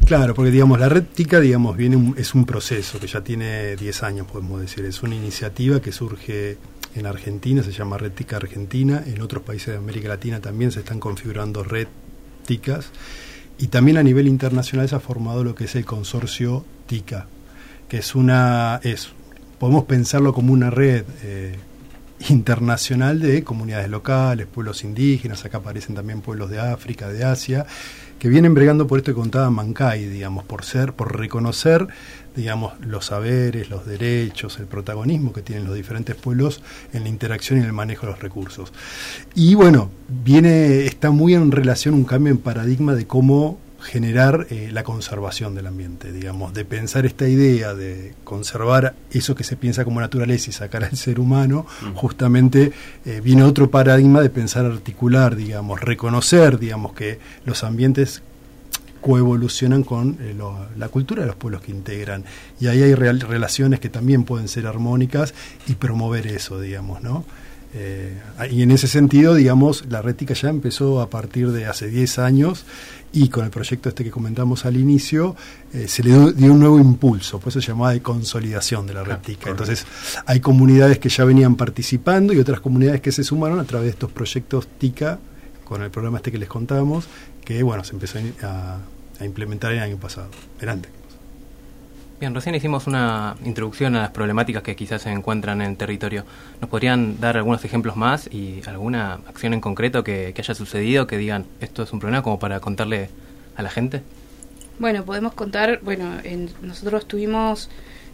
[0.06, 3.76] Claro, porque digamos, la red TICA digamos, viene un- es un proceso que ya tiene
[3.76, 4.84] 10 años, podemos decir.
[4.87, 6.57] Es una iniciativa que surge
[6.94, 9.03] en Argentina, se llama Red TICA Argentina.
[9.05, 11.88] En otros países de América Latina también se están configurando red
[12.46, 12.86] TICAs.
[13.59, 17.26] Y también a nivel internacional se ha formado lo que es el consorcio TICA,
[17.88, 18.80] que es una.
[18.84, 19.11] es
[19.59, 21.56] Podemos pensarlo como una red eh,
[22.28, 27.66] internacional de comunidades locales, pueblos indígenas, acá aparecen también pueblos de África, de Asia,
[28.18, 31.86] que vienen bregando por esto que contaba Mancay, digamos, por ser, por reconocer,
[32.34, 37.59] digamos, los saberes, los derechos, el protagonismo que tienen los diferentes pueblos en la interacción
[37.59, 38.72] y en el manejo de los recursos.
[39.34, 44.70] Y bueno, viene, está muy en relación un cambio en paradigma de cómo generar eh,
[44.72, 49.85] la conservación del ambiente, digamos, de pensar esta idea de conservar eso que se piensa
[49.85, 51.64] como naturaleza y sacar al ser humano,
[51.95, 52.72] justamente
[53.07, 58.22] eh, viene otro paradigma de pensar articular, digamos, reconocer, digamos, que los ambientes
[59.01, 62.24] coevolucionan con eh, lo- la cultura de los pueblos que integran.
[62.61, 65.35] Y ahí hay real- relaciones que también pueden ser armónicas
[65.68, 67.24] y promover eso, digamos, ¿no?
[67.74, 68.16] Eh,
[68.50, 72.64] y en ese sentido, digamos, la rética ya empezó a partir de hace 10 años
[73.12, 75.36] y con el proyecto este que comentamos al inicio,
[75.72, 78.94] eh, se le dio, dio un nuevo impulso, por eso se llamaba de consolidación de
[78.94, 79.50] la rética.
[79.50, 79.86] Entonces,
[80.26, 83.90] hay comunidades que ya venían participando y otras comunidades que se sumaron a través de
[83.90, 85.18] estos proyectos TICA,
[85.64, 87.06] con el programa este que les contamos,
[87.44, 88.78] que bueno, se empezó a,
[89.20, 90.28] a implementar el año pasado,
[90.60, 90.97] el antes.
[92.20, 96.24] Bien, recién hicimos una introducción a las problemáticas que quizás se encuentran en el territorio.
[96.60, 101.16] ¿Nos podrían dar algunos ejemplos más y alguna acción en concreto que, haya sucedido que
[101.16, 103.08] digan esto es un problema como para contarle
[103.56, 104.02] a la gente?
[104.80, 107.70] Bueno, podemos contar, bueno, en- nosotros tuvimos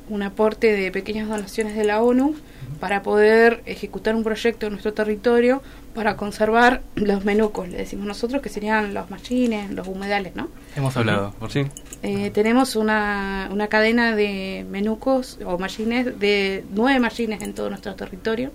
[0.08, 2.34] un aporte de pequeñas donaciones de la ONU
[2.80, 5.62] para poder ejecutar un proyecto en nuestro territorio
[5.94, 10.48] para conservar los menucos, le decimos nosotros, que serían los machines, los humedales, ¿no?
[10.76, 11.32] Hemos hablado.
[11.38, 11.64] por Sí.
[12.02, 17.94] Eh, tenemos una, una cadena de menucos o machines, de nueve machines en todo nuestro
[17.94, 18.50] territorio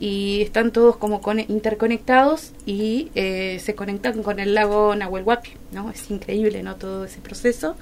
[0.00, 5.50] y están todos como con- interconectados y eh, se conectan con el lago Nahuel Huapi,
[5.72, 5.90] ¿no?
[5.90, 6.74] Es increíble, ¿no?
[6.76, 7.76] Todo ese proceso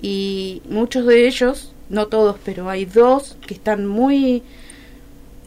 [0.00, 4.42] y muchos de ellos, no todos, pero hay dos que están muy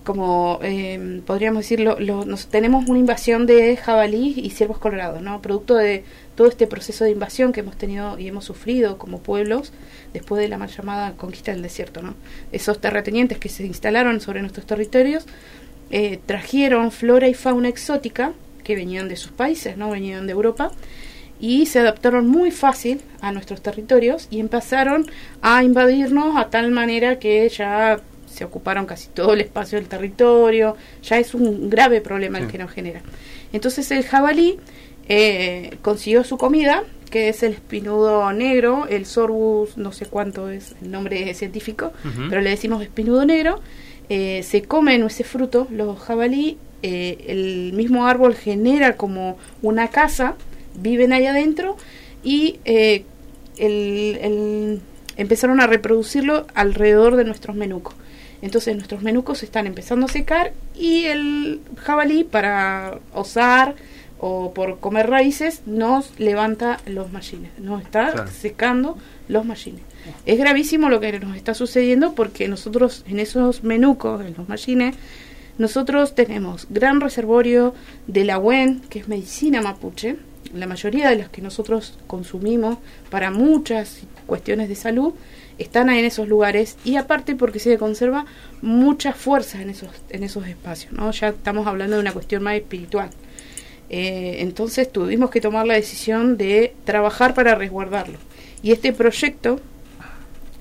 [0.03, 5.41] como eh, podríamos decirlo, lo- nos, tenemos una invasión de jabalí y ciervos colorados, ¿no?
[5.41, 6.03] Producto de
[6.35, 9.73] todo este proceso de invasión que hemos tenido y hemos sufrido como pueblos
[10.13, 12.13] después de la mal llamada conquista del desierto, ¿no?
[12.51, 15.25] Esos terratenientes que se instalaron sobre nuestros territorios
[15.89, 18.33] eh, trajeron flora y fauna exótica
[18.63, 19.89] que venían de sus países, ¿no?
[19.89, 20.71] Venían de Europa
[21.39, 25.05] y se adaptaron muy fácil a nuestros territorios y empezaron
[25.41, 30.75] a invadirnos a tal manera que ya se ocuparon casi todo el espacio del territorio,
[31.03, 33.01] ya es un grave problema el que nos genera.
[33.53, 34.59] Entonces el jabalí
[35.07, 40.75] eh, consiguió su comida, que es el espinudo negro, el sorbus, no sé cuánto es
[40.81, 41.93] el nombre científico,
[42.29, 43.61] pero le decimos espinudo negro,
[44.09, 50.35] eh, se comen ese fruto, los jabalí, eh, el mismo árbol genera como una casa,
[50.77, 51.77] viven ahí adentro
[52.23, 53.03] y eh,
[53.57, 54.81] el- el-
[55.17, 57.95] empezaron a reproducirlo alrededor de nuestros menucos.
[58.41, 63.75] Entonces nuestros menucos se están empezando a secar y el jabalí para osar
[64.19, 68.29] o por comer raíces nos levanta los machines, nos está Claro.
[68.31, 68.97] secando
[69.29, 69.81] los machines.
[70.25, 74.95] Es gravísimo lo que nos está sucediendo porque nosotros en esos menucos, en los machines,
[75.57, 77.73] nosotros tenemos gran reservorio
[78.07, 80.17] de la WEN, que es medicina mapuche,
[80.53, 82.77] la mayoría de las que nosotros consumimos
[83.09, 85.13] para muchas cuestiones de salud
[85.57, 88.25] están en esos lugares y aparte porque se conserva
[88.61, 91.11] mucha fuerza en esos, en esos espacios, ¿no?
[91.11, 93.09] Ya estamos hablando de una cuestión más espiritual.
[93.89, 98.17] Eh, entonces tuvimos que tomar la decisión de trabajar para resguardarlo.
[98.63, 99.59] Y este proyecto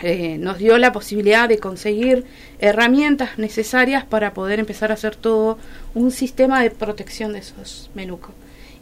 [0.00, 2.24] eh, nos dio la posibilidad de conseguir
[2.58, 5.58] herramientas necesarias para poder empezar a hacer todo
[5.94, 8.32] un sistema de protección de esos menucos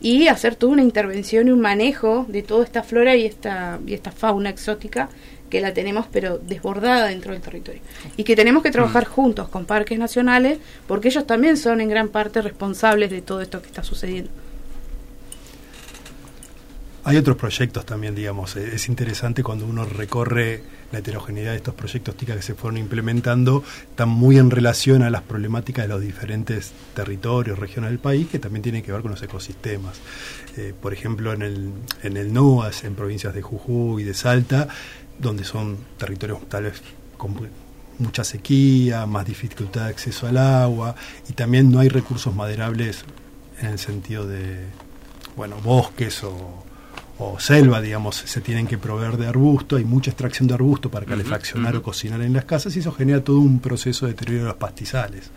[0.03, 3.95] y hacer toda una intervención y un manejo de toda esta flora y esta, y
[3.95, 5.09] esta fauna exótica
[5.49, 7.81] que la tenemos pero desbordada dentro del territorio
[8.17, 9.13] y que tenemos que trabajar Mm.
[9.13, 13.61] juntos con parques nacionales porque ellos también son en gran parte responsables de todo esto
[13.61, 14.31] que está sucediendo.
[17.05, 18.57] Hay otros proyectos también, digamos.
[18.57, 20.63] Es interesante cuando uno recorre
[20.93, 25.11] la heterogeneidad de estos proyectos TICA que se fueron implementando, están muy en relación a
[25.11, 29.11] las problemáticas de los diferentes territorios, regiones del país, que también tienen que ver con
[29.11, 30.01] los ecosistemas.
[30.57, 31.73] Eh, por ejemplo, en el,
[32.03, 34.69] en el NOAS, en provincias de Jujuy y de Salta,
[35.19, 36.83] donde son territorios tal vez
[37.17, 37.37] con
[37.99, 40.95] mucha sequía, más dificultad de acceso al agua,
[41.29, 43.05] y también no hay recursos maderables
[43.61, 44.67] en el sentido de,
[45.37, 46.65] bueno, bosques o,
[47.25, 51.07] o selva, digamos, se tienen que proveer de arbusto, hay mucha extracción de arbusto para
[51.07, 54.49] calefaccionar o cocinar en las casas y eso genera todo un proceso de deterioro de
[54.49, 55.31] los pastizales.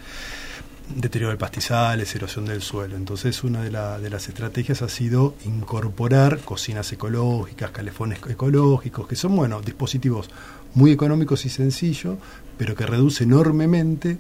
[0.95, 2.95] Deterioro de pastizales, erosión del suelo.
[2.95, 9.15] Entonces, una de, la- de las estrategias ha sido incorporar cocinas ecológicas, calefones ecológicos, que
[9.15, 10.29] son, bueno, dispositivos
[10.75, 12.17] muy económicos y sencillos,
[12.57, 14.17] pero que reduce enormemente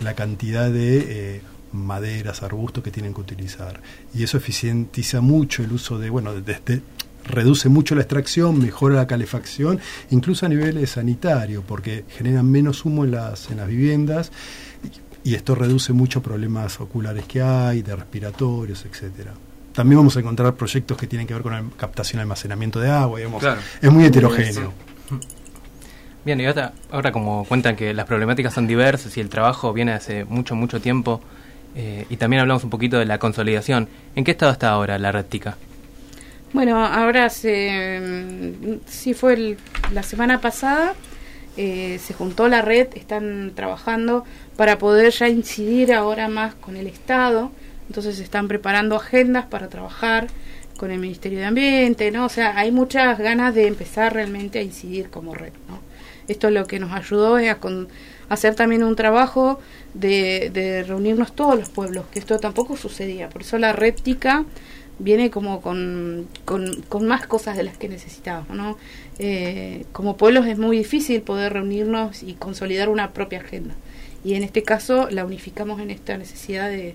[0.00, 1.40] la cantidad de eh,
[1.72, 3.82] maderas, arbustos que tienen que utilizar.
[4.14, 6.52] Y eso eficientiza mucho el uso de, bueno, desde
[7.26, 13.04] reduce mucho la extracción, mejora la calefacción, incluso a nivel sanitario, porque generan menos humo
[13.04, 14.32] en las, en las viviendas
[15.24, 19.32] y, y esto reduce muchos problemas oculares que hay, de respiratorios, etcétera.
[19.72, 22.88] También vamos a encontrar proyectos que tienen que ver con la captación y almacenamiento de
[22.88, 23.42] agua, digamos.
[23.42, 23.60] Claro.
[23.82, 24.72] Es muy heterogéneo.
[26.24, 29.92] Bien, y ahora, ahora como cuentan que las problemáticas son diversas y el trabajo viene
[29.92, 31.20] hace mucho, mucho tiempo,
[31.74, 35.12] eh, y también hablamos un poquito de la consolidación, ¿en qué estado está ahora la
[35.12, 35.58] red TICA?
[36.52, 38.00] Bueno, ahora se,
[38.86, 39.58] sí fue el-
[39.92, 40.94] la semana pasada,
[41.56, 44.24] eh, se juntó la red, están trabajando
[44.56, 47.50] para poder ya incidir ahora más con el Estado,
[47.88, 50.28] entonces están preparando agendas para trabajar
[50.78, 52.26] con el Ministerio de Ambiente, ¿no?
[52.26, 55.80] O sea, hay muchas ganas de empezar realmente a incidir como red, ¿no?
[56.28, 57.88] Esto lo que nos ayudó es a con-
[58.28, 59.60] hacer también un trabajo
[59.94, 64.44] de, de reunirnos todos los pueblos, que esto tampoco sucedía, por eso la red TICA
[64.98, 68.78] viene como con, con, con más cosas de las que necesitábamos, ¿no?
[69.18, 73.74] Eh, como pueblos es muy difícil poder reunirnos y consolidar una propia agenda.
[74.24, 76.94] Y en este caso la unificamos en esta necesidad de,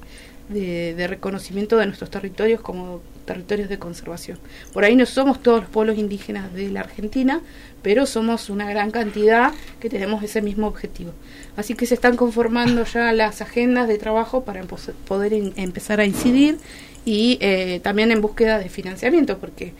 [0.50, 4.40] de, reconocimiento de nuestros territorios como territorios de conservación.
[4.74, 7.42] Por ahí no somos todos los pueblos indígenas de la Argentina,
[7.82, 11.14] pero somos una gran cantidad que tenemos ese mismo objetivo.
[11.56, 14.64] Así que se están conformando ya las agendas de trabajo para
[15.08, 16.58] poder empezar a incidir
[17.06, 19.74] y eh, también en búsqueda de financiamiento, porque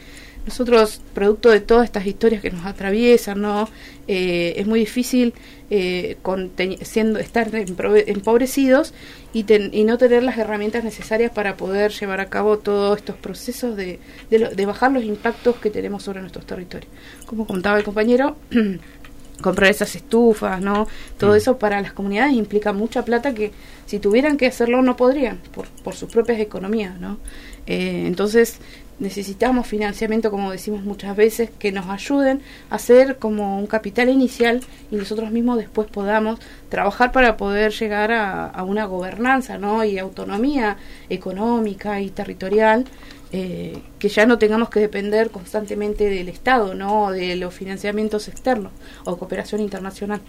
[0.46, 3.68] nosotros, producto de todas estas historias que nos atraviesan, ¿no?
[4.08, 5.34] Eh, es muy difícil
[5.70, 6.50] eh, con
[6.82, 8.92] siendo estar empobrecidos
[9.32, 13.16] y, ten- y no tener las herramientas necesarias para poder llevar a cabo todos estos
[13.16, 14.00] procesos de,
[14.30, 16.90] de, de bajar los impactos que tenemos sobre nuestros territorios.
[17.26, 18.36] Como contaba el compañero,
[19.40, 20.86] comprar esas estufas, ¿no?
[21.18, 21.36] Todo Mm.
[21.36, 23.50] eso para las comunidades implica mucha plata que
[23.86, 27.18] si tuvieran que hacerlo no podrían por, por sus propias economías, ¿no?
[27.66, 28.58] Eh, entonces
[28.98, 34.60] necesitamos financiamiento, como decimos muchas veces, que nos ayuden a hacer como un capital inicial
[34.92, 39.82] y nosotros mismos después podamos trabajar para poder llegar a, a una gobernanza, ¿no?
[39.82, 40.76] Y autonomía
[41.08, 42.84] económica y territorial
[43.32, 47.10] eh, que ya no tengamos que depender constantemente del Estado, ¿no?
[47.10, 48.72] De los financiamientos externos
[49.04, 50.20] o cooperación internacional.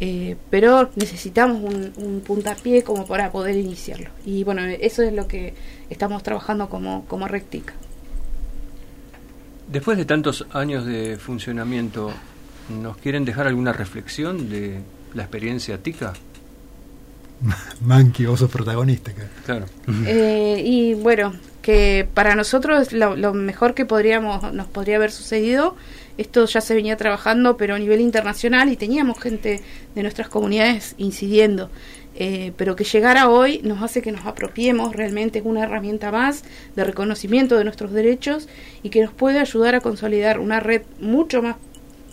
[0.00, 4.10] Eh, pero necesitamos un, un puntapié como para poder iniciarlo.
[4.24, 5.54] Y bueno, eso es lo que
[5.90, 7.74] estamos trabajando como, como Rectica.
[9.68, 12.10] Después de tantos años de funcionamiento,
[12.82, 14.80] ¿nos quieren dejar alguna reflexión de
[15.14, 16.14] la experiencia TICA?
[17.80, 19.12] Manqui, vos sos protagonista.
[19.44, 19.66] Claro.
[20.06, 25.76] Eh, y bueno, que para nosotros lo, lo mejor que podríamos nos podría haber sucedido,
[26.18, 29.62] esto ya se venía trabajando, pero a nivel internacional y teníamos gente
[29.94, 31.70] de nuestras comunidades incidiendo.
[32.16, 36.42] Eh, pero que llegara hoy nos hace que nos apropiemos realmente es una herramienta más
[36.74, 38.48] de reconocimiento de nuestros derechos
[38.82, 41.56] y que nos puede ayudar a consolidar una red mucho más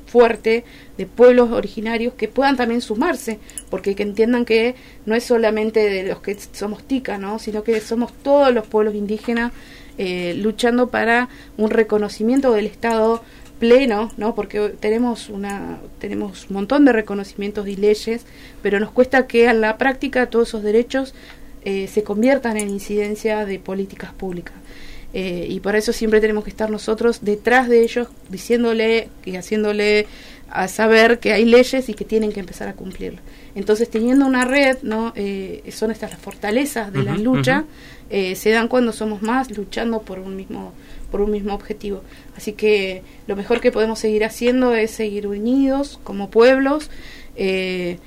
[0.06, 0.64] fuerte
[0.98, 3.40] de pueblos originarios que puedan también sumarse,
[3.70, 4.76] porque que entiendan que
[5.06, 7.40] no es solamente de los que somos tica, ¿no?
[7.40, 9.52] sino que somos todos los pueblos indígenas
[9.98, 13.24] eh, luchando para un reconocimiento del Estado
[13.60, 14.36] pleno, ¿no?
[14.36, 18.26] Porque tenemos una tenemos un montón de reconocimientos y leyes,
[18.62, 21.16] pero nos cuesta que en la práctica todos esos derechos
[21.66, 24.54] eh, se conviertan en incidencia de políticas públicas.
[25.14, 30.06] Eh, y por eso siempre tenemos que estar nosotros detrás de ellos, diciéndole y haciéndole
[30.50, 33.22] a saber que hay leyes y que tienen que empezar a cumplirlas.
[33.56, 35.14] Entonces, teniendo una red, ¿no?
[35.16, 37.66] Eh, son estas las fortalezas de la lucha,
[38.10, 40.74] eh, se dan cuando somos más luchando por un mismo
[41.12, 42.04] por un mismo objetivo.
[42.36, 46.90] Así que lo mejor que podemos seguir haciendo es seguir unidos como pueblos.
[47.36, 47.98] Eh,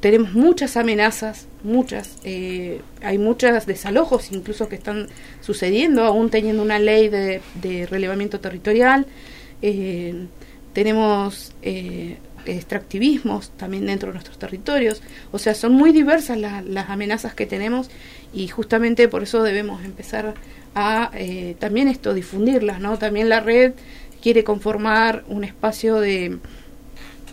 [0.00, 2.16] tenemos muchas amenazas, muchas.
[2.24, 5.08] eh, hay muchos desalojos incluso que están
[5.40, 9.06] sucediendo, aún teniendo una ley de, de relevamiento territorial.
[9.62, 10.26] Eh,
[10.76, 15.00] tenemos eh, extractivismos también dentro de nuestros territorios.
[15.32, 17.88] O sea, son muy diversas la- las amenazas que tenemos
[18.34, 20.34] y justamente por eso debemos empezar
[20.74, 22.98] a eh, también esto, difundirlas, ¿no?
[22.98, 23.72] También la red
[24.20, 26.36] quiere conformar un espacio de,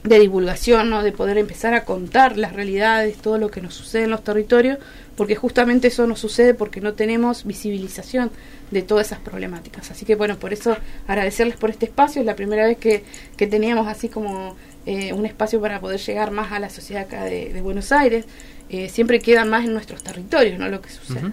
[0.06, 1.04] de divulgación, ¿no?
[1.04, 4.78] de poder empezar a contar las realidades, todo lo que nos sucede en los territorios,
[5.18, 8.32] porque justamente eso nos sucede porque no tenemos visibilización
[8.72, 9.91] de todas esas problemáticas.
[9.91, 10.76] Así que bueno, por eso
[11.07, 13.03] agradecerles por este espacio, es la primera vez que,
[13.38, 14.55] que teníamos así como
[14.86, 18.26] eh, un espacio para poder llegar más a la sociedad acá de, de Buenos Aires.
[18.70, 20.68] Eh, siempre queda más en nuestros territorios, ¿no?
[20.68, 21.32] Lo que sucede.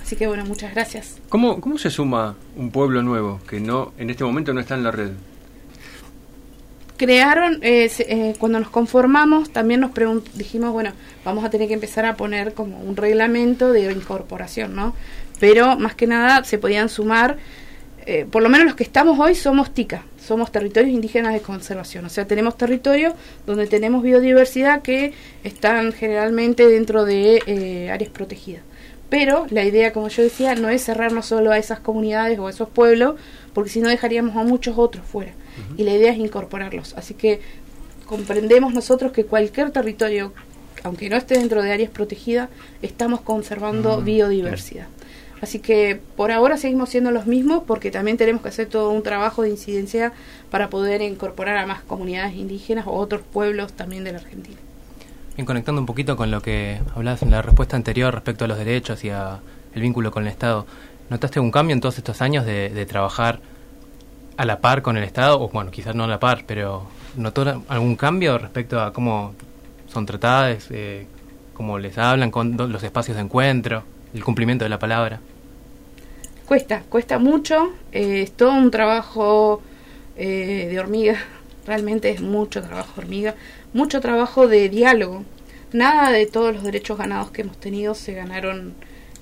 [0.00, 1.16] Así que bueno, muchas gracias.
[1.28, 4.82] ¿Cómo, ¿Cómo se suma un pueblo nuevo que no en este momento no está en
[4.82, 5.12] la red?
[7.02, 9.90] crearon, eh, eh, cuando nos conformamos, también nos
[10.34, 10.92] dijimos, bueno,
[11.24, 14.94] vamos a tener que empezar a poner como un reglamento de incorporación, ¿no?
[15.42, 17.36] Pero más que nada se podían sumar,
[18.06, 22.04] eh, por lo menos los que estamos hoy somos TICA, somos territorios indígenas de conservación,
[22.04, 23.14] o sea, tenemos territorios
[23.44, 28.62] donde tenemos biodiversidad que están generalmente dentro de eh, áreas protegidas.
[29.10, 32.50] Pero la idea, como yo decía, no es cerrarnos solo a esas comunidades o a
[32.50, 33.16] esos pueblos,
[33.52, 35.32] porque si no dejaríamos a muchos otros fuera.
[35.76, 36.94] Y la idea es incorporarlos.
[36.96, 37.40] Así que
[38.06, 40.32] comprendemos nosotros que cualquier territorio,
[40.84, 42.48] aunque no esté dentro de áreas protegidas,
[42.80, 44.86] estamos conservando biodiversidad.
[45.42, 49.02] Así que por ahora seguimos siendo los mismos porque también tenemos que hacer todo un
[49.02, 50.12] trabajo de incidencia
[50.52, 54.56] para poder incorporar a más comunidades indígenas o otros pueblos también de la Argentina.
[55.34, 58.56] Bien, conectando un poquito con lo que hablabas en la respuesta anterior respecto a los
[58.56, 59.40] derechos y a
[59.74, 60.64] el vínculo con el Estado,
[61.10, 63.40] ¿notaste un cambio en todos estos años de, trabajar
[64.36, 65.40] a la par con el Estado?
[65.40, 66.86] O bueno, quizás no a la par, pero
[67.16, 69.34] ¿notó algún cambio respecto a cómo
[69.88, 71.08] son tratadas, eh,
[71.52, 73.82] cómo les hablan, con los espacios de encuentro,
[74.14, 75.18] el cumplimiento de la palabra?
[76.46, 79.62] Cuesta, cuesta mucho, eh, es todo un trabajo
[80.16, 81.16] eh, de hormiga,
[81.66, 83.34] realmente es mucho trabajo hormiga,
[83.72, 85.24] mucho trabajo de diálogo.
[85.72, 88.74] Nada de todos los derechos ganados que hemos tenido se ganaron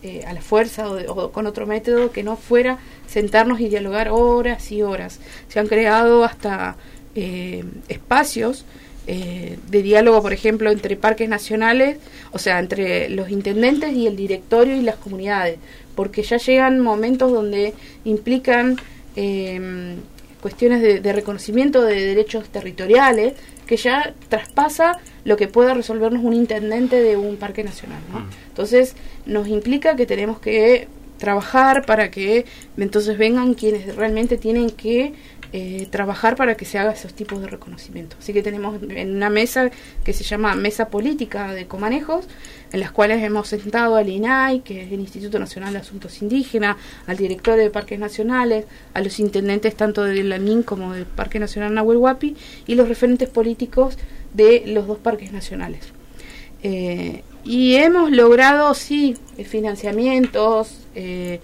[0.02, 3.68] eh, a la fuerza o, de- o con otro método que no fuera sentarnos y
[3.68, 5.20] dialogar horas y horas.
[5.48, 6.76] Se han creado hasta
[7.14, 8.64] eh, espacios
[9.06, 11.98] eh, de diálogo, por ejemplo, entre parques nacionales,
[12.32, 15.58] o sea, entre los intendentes y el directorio y las comunidades,
[15.94, 17.74] porque ya llegan momentos donde
[18.04, 18.76] implican
[19.16, 19.96] eh,
[20.40, 23.34] cuestiones de, de reconocimiento de derechos territoriales
[23.70, 28.00] que ya traspasa lo que pueda resolvernos un intendente de un parque nacional.
[28.12, 28.26] ¿no?
[28.48, 30.88] Entonces, nos implica que tenemos que
[31.18, 35.12] trabajar para que entonces vengan quienes realmente tienen que
[35.52, 38.16] eh, trabajar para que se haga esos tipos de reconocimiento.
[38.18, 39.70] Así que tenemos en una mesa
[40.02, 42.26] que se llama Mesa Política de Comanejos,
[42.72, 46.76] en las cuales hemos sentado al INAI, que es el Instituto Nacional de Asuntos Indígenas,
[47.06, 48.64] al director de Parques Nacionales,
[48.94, 52.88] a los intendentes tanto de la MIN como del Parque Nacional Nahuel Huapi y los
[52.88, 53.98] referentes políticos
[54.34, 55.80] de los dos parques nacionales.
[56.62, 61.40] Eh, y hemos logrado, sí, financiamientos eh,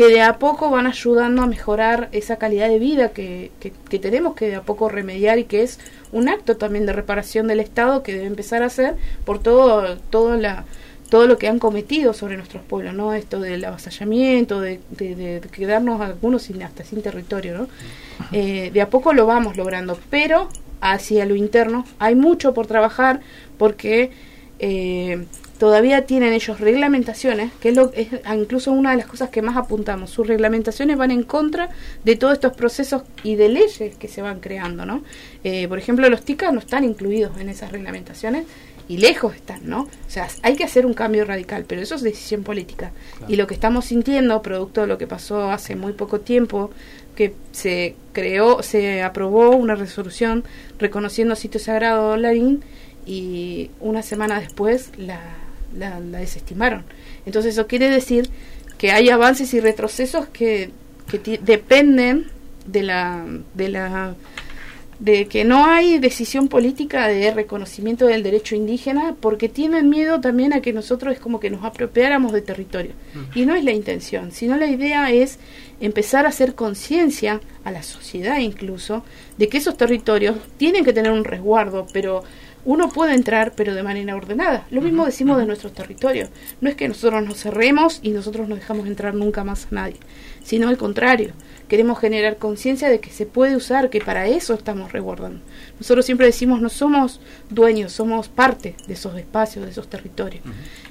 [0.00, 4.34] que de a poco van ayudando a mejorar esa calidad de vida que, que, tenemos
[4.34, 5.78] que de a poco remediar y que es
[6.10, 8.96] un acto también de reparación del Estado que debe empezar a hacer
[9.26, 10.64] por todo, todo, la,
[11.10, 13.12] todo lo que han cometido sobre nuestros pueblos, ¿no?
[13.12, 14.80] Esto del avasallamiento, de
[15.52, 17.68] quedarnos algunos sin, hasta sin territorio, ¿no?
[18.32, 20.48] Eh, de a poco lo vamos logrando, pero
[20.80, 23.20] hacia lo interno hay mucho por trabajar
[23.58, 24.12] porque
[24.60, 25.26] eh,
[25.60, 29.58] todavía tienen ellos reglamentaciones, que es, lo, es incluso una de las cosas que más
[29.58, 30.08] apuntamos.
[30.08, 31.68] Sus reglamentaciones van en contra
[32.02, 35.04] de todos estos procesos y de leyes que se van creando, ¿no?
[35.44, 38.46] Eh, por ejemplo, los TICA no están incluidos en esas reglamentaciones
[38.88, 39.82] y lejos están, ¿no?
[39.82, 42.92] O sea, hay que hacer un cambio radical, pero eso es decisión política.
[43.28, 46.70] Y lo que estamos sintiendo, producto de lo que pasó hace muy poco tiempo,
[47.14, 50.42] que se creó, se aprobó una resolución
[50.78, 52.64] reconociendo sitio sagrado Larín
[53.04, 55.39] y una semana después la,
[55.76, 56.84] la, la desestimaron.
[57.26, 58.30] Entonces eso quiere decir
[58.80, 60.70] que hay avances y retrocesos que,
[61.42, 62.26] dependen
[62.66, 64.14] de la, de la
[65.00, 70.52] de que no hay decisión política de reconocimiento del derecho indígena porque tienen miedo también
[70.52, 72.92] a que nosotros es como que nos apropiáramos de territorio.
[73.34, 75.38] Y no es la intención, sino la idea es
[75.80, 79.02] empezar a hacer conciencia a la sociedad incluso
[79.38, 82.22] de que esos territorios tienen que tener un resguardo, pero
[82.64, 84.66] uno puede entrar, pero de manera ordenada.
[84.70, 86.28] Lo mismo decimos de nuestros territorios.
[86.60, 89.96] No es que nosotros nos cerremos y nosotros no dejamos entrar nunca más a nadie,
[90.42, 91.32] sino al contrario.
[91.68, 95.40] Queremos generar conciencia de que se puede usar, que para eso estamos resguardando.
[95.78, 100.42] Nosotros siempre decimos no somos dueños, somos parte de esos espacios, de esos territorios.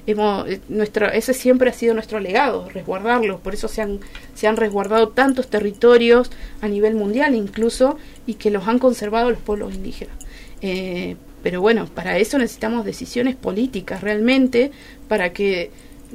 [0.07, 3.41] Hemos, nuestro, ese siempre ha sido nuestro legado, resguardarlos.
[3.41, 3.99] Por eso se han,
[4.33, 9.39] se han resguardado tantos territorios a nivel mundial incluso y que los han conservado los
[9.39, 10.15] pueblos indígenas.
[10.61, 14.71] Eh, pero bueno, para eso necesitamos decisiones políticas realmente,
[15.07, 15.71] para que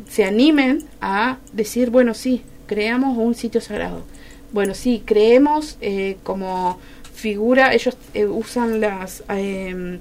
[0.09, 4.05] se animen a decir, bueno, sí, creamos un sitio sagrado.
[4.53, 6.79] Bueno, sí, creemos eh, como
[7.13, 9.99] figura, ellos eh, usan las, eh,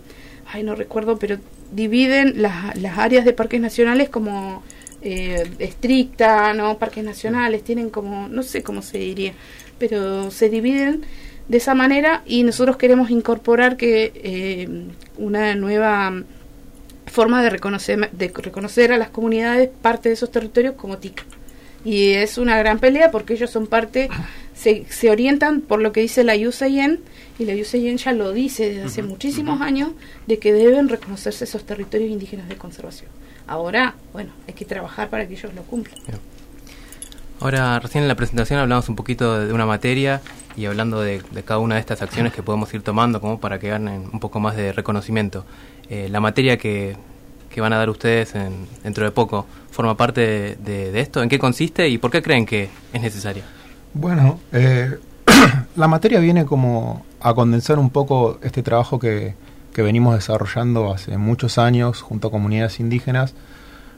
[0.52, 1.38] ay, no recuerdo, pero
[1.72, 4.64] dividen las, las áreas de parques nacionales como
[5.06, 6.78] eh, estricta, ¿no?
[6.78, 9.34] Parques nacionales, tienen como, no sé cómo se diría,
[9.78, 11.02] pero se dividen
[11.48, 14.88] de esa manera y nosotros queremos incorporar que eh,
[15.18, 16.24] una nueva
[17.06, 21.24] forma de reconocer, de reconocer a las comunidades parte de esos territorios como TIC.
[21.86, 24.10] Y es una gran pelea porque ellos son parte,
[24.56, 27.02] se, se orientan por lo que dice la UCIN,
[27.38, 29.92] y la UCIN ya lo dice desde hace muchísimos años,
[30.26, 33.10] de que deben reconocerse esos territorios indígenas de conservación.
[33.48, 36.00] Ahora, bueno, hay que trabajar para que ellos lo cumplan.
[37.40, 40.22] Ahora, recién en la presentación hablamos un poquito de una materia
[40.56, 43.60] y hablando de, de cada una de estas acciones que podemos ir tomando como para
[43.60, 45.44] que ganen un poco más de reconocimiento.
[45.90, 46.96] Eh, la materia que,
[47.50, 51.22] que van a dar ustedes en- dentro de poco forma parte de, esto.
[51.22, 53.44] ¿En qué consiste y por qué creen que es necesaria?
[53.94, 54.98] Bueno, eh,
[55.76, 59.36] la materia viene como a condensar un poco este trabajo que,
[59.74, 63.34] que venimos desarrollando hace muchos años junto a comunidades indígenas.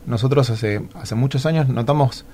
[0.08, 2.26] Nosotros hace, hace muchos años notamos,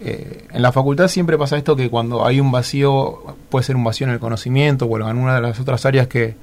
[0.00, 3.84] eh, en la facultad siempre pasa esto que cuando hay un vacío, puede ser un
[3.84, 6.36] vacío en el conocimiento o en alguna de las otras áreas que,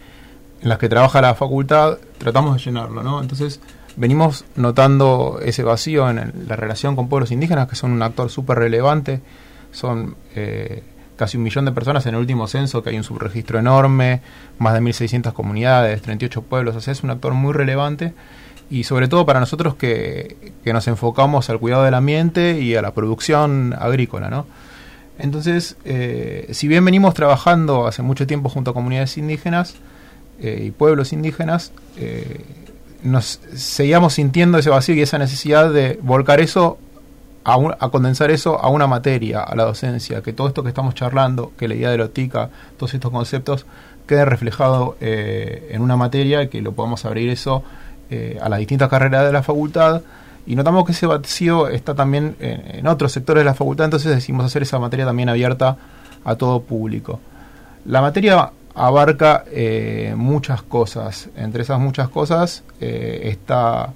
[0.62, 3.22] en las que trabaja la facultad, tratamos de llenarlo, ¿no?
[3.22, 3.60] Entonces
[3.96, 8.58] venimos notando ese vacío en la relación con pueblos indígenas, que son un actor súper
[8.58, 9.22] relevante,
[9.72, 10.84] son eh,
[11.18, 14.22] casi un millón de personas en el último censo, que hay un subregistro enorme,
[14.60, 18.14] más de 1.600 comunidades, 38 pueblos, o sea, es un actor muy relevante
[18.72, 22.82] y sobre todo para nosotros que, que nos enfocamos al cuidado del ambiente y a
[22.82, 24.48] la producción agrícola, ¿no?
[25.20, 29.76] Entonces, eh, si bien venimos trabajando hace mucho tiempo junto a comunidades indígenas
[30.40, 32.42] eh, y pueblos indígenas, eh,
[33.04, 36.80] nos seguíamos sintiendo ese vacío y esa necesidad de volcar eso
[37.44, 40.70] a, un- a condensar eso a una materia, a la docencia, que todo esto que
[40.70, 43.66] estamos charlando, que la idea de la OTICA, todos estos conceptos,
[44.08, 47.64] quede reflejado eh, en una materia y que lo podamos abrir eso
[48.14, 50.02] eh, a las distintas carreras de la facultad.
[50.46, 54.46] Y notamos que ese vacío está también en, otros sectores de la facultad, entonces decidimos
[54.46, 55.78] hacer esa materia también abierta
[56.26, 57.22] a todo público.
[57.86, 61.30] La materia abarca eh, muchas cosas.
[61.38, 63.94] Entre esas muchas cosas eh, está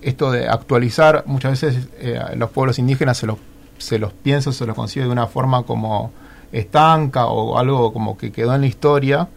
[0.00, 1.22] esto de actualizar.
[1.26, 1.88] Muchas veces
[2.34, 3.36] los pueblos indígenas se los,
[3.78, 6.10] se los piensa, se los concibe de una forma como
[6.50, 9.28] estanca o algo como que quedó en la historia.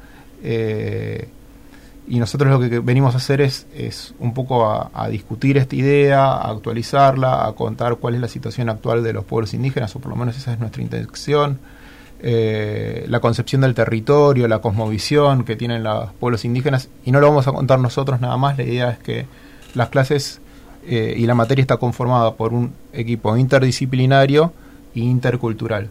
[2.07, 5.75] Y nosotros lo que venimos a hacer es, es un poco a, a discutir esta
[5.75, 9.99] idea, a actualizarla, a contar cuál es la situación actual de los pueblos indígenas, o
[9.99, 11.59] por lo menos esa es nuestra intención
[12.27, 17.27] eh, la concepción del territorio, la cosmovisión que tienen los pueblos indígenas, y no lo
[17.27, 19.25] vamos a contar nosotros nada más, la idea es que
[19.73, 20.39] las clases
[20.87, 24.53] eh, y la materia está conformada por un equipo interdisciplinario
[24.95, 25.89] e intercultural.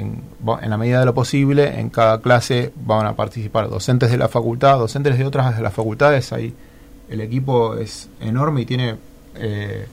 [0.00, 4.28] En, la medida de lo posible, en cada clase van a participar docentes de la
[4.28, 6.54] facultad, docentes de otras de las facultades, ahí
[7.10, 8.96] el equipo es enorme y tiene
[9.34, 9.86] eh,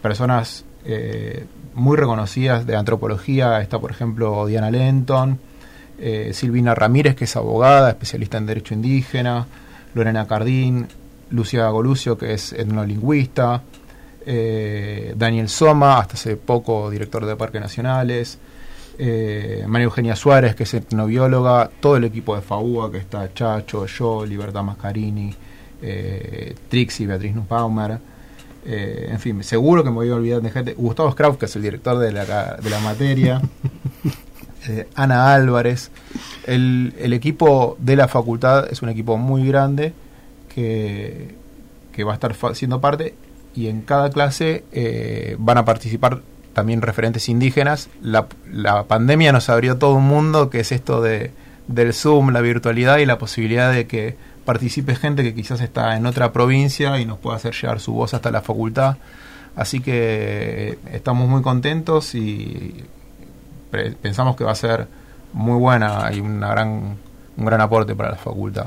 [0.00, 3.60] personas eh, muy reconocidas de antropología.
[3.60, 5.38] Está, por ejemplo, Diana Lenton,
[5.98, 9.46] eh, Silvina Ramírez, que es abogada, especialista en derecho indígena,
[9.94, 10.86] Lorena Cardín,
[11.30, 13.62] Lucia Golucio, que es etnolingüista,
[14.24, 18.38] Daniel Soma, hasta hace poco director de Parques Nacionales,
[18.98, 23.86] eh, María Eugenia Suárez, que es etnobióloga, todo el equipo de FAUA, que está Chacho,
[23.86, 25.34] yo, Libertad Mascarini,
[25.82, 27.98] eh, Trixie, Beatriz Nussbaumer,
[28.68, 30.74] eh, en fin, seguro que me voy a olvidar de gente.
[30.74, 33.40] Gustavo Kraus, que es el director de la, de la materia.
[34.68, 35.90] eh, Ana Álvarez.
[36.46, 39.92] El, el equipo de la facultad es un equipo muy grande
[40.52, 41.36] que,
[41.92, 43.14] que va a estar siendo parte
[43.54, 46.22] y en cada clase eh, van a participar
[46.56, 47.90] también referentes indígenas.
[48.00, 51.30] La, la pandemia nos abrió todo un mundo que es esto de,
[51.68, 56.06] del Zoom, la virtualidad y la posibilidad de que participe gente que quizás está en
[56.06, 58.96] otra provincia y nos pueda hacer llegar su voz hasta la facultad.
[59.54, 62.84] Así que estamos muy contentos y
[64.00, 64.88] pensamos que va a ser
[65.34, 66.96] muy buena y una gran,
[67.36, 68.64] un gran aporte para la facultad.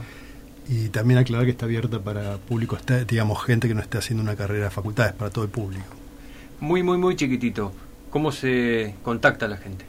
[0.68, 2.78] Y también aclarar que está abierta para público,
[3.08, 5.99] digamos, gente que no esté haciendo una carrera de facultades, para todo el público.
[6.60, 7.72] Muy, muy, muy chiquitito.
[8.10, 9.86] ¿Cómo se contacta la gente?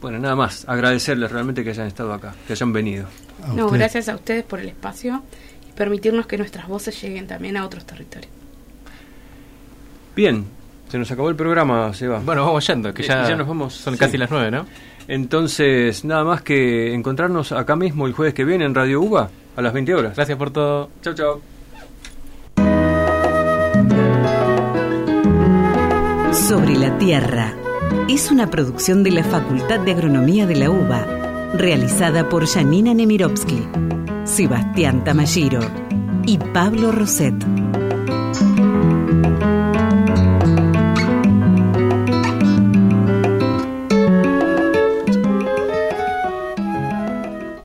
[0.01, 3.05] bueno, nada más, agradecerles realmente que hayan estado acá, que hayan venido.
[3.55, 5.23] No, gracias a ustedes por el espacio
[5.77, 8.31] permitirnos que nuestras voces lleguen también a otros territorios.
[10.15, 10.45] Bien,
[10.89, 12.19] se nos acabó el programa, Seba.
[12.19, 13.75] Bueno, vamos yendo, que ya, nos vamos.
[13.75, 14.65] Son casi las nueve, ¿no?
[15.07, 19.61] Entonces, nada más que encontrarnos acá mismo el jueves que viene en Radio UBA a
[19.61, 20.15] las 20 horas.
[20.15, 20.89] Gracias por todo.
[21.01, 21.41] Chao, chao.
[26.33, 27.53] Sobre la Tierra
[28.09, 33.67] es una producción de la Facultad de Agronomía de la UBA, realizada por Janina Nemirovsky,
[34.27, 35.61] Sebastián Tamashiro
[36.25, 37.33] y Pablo Roset.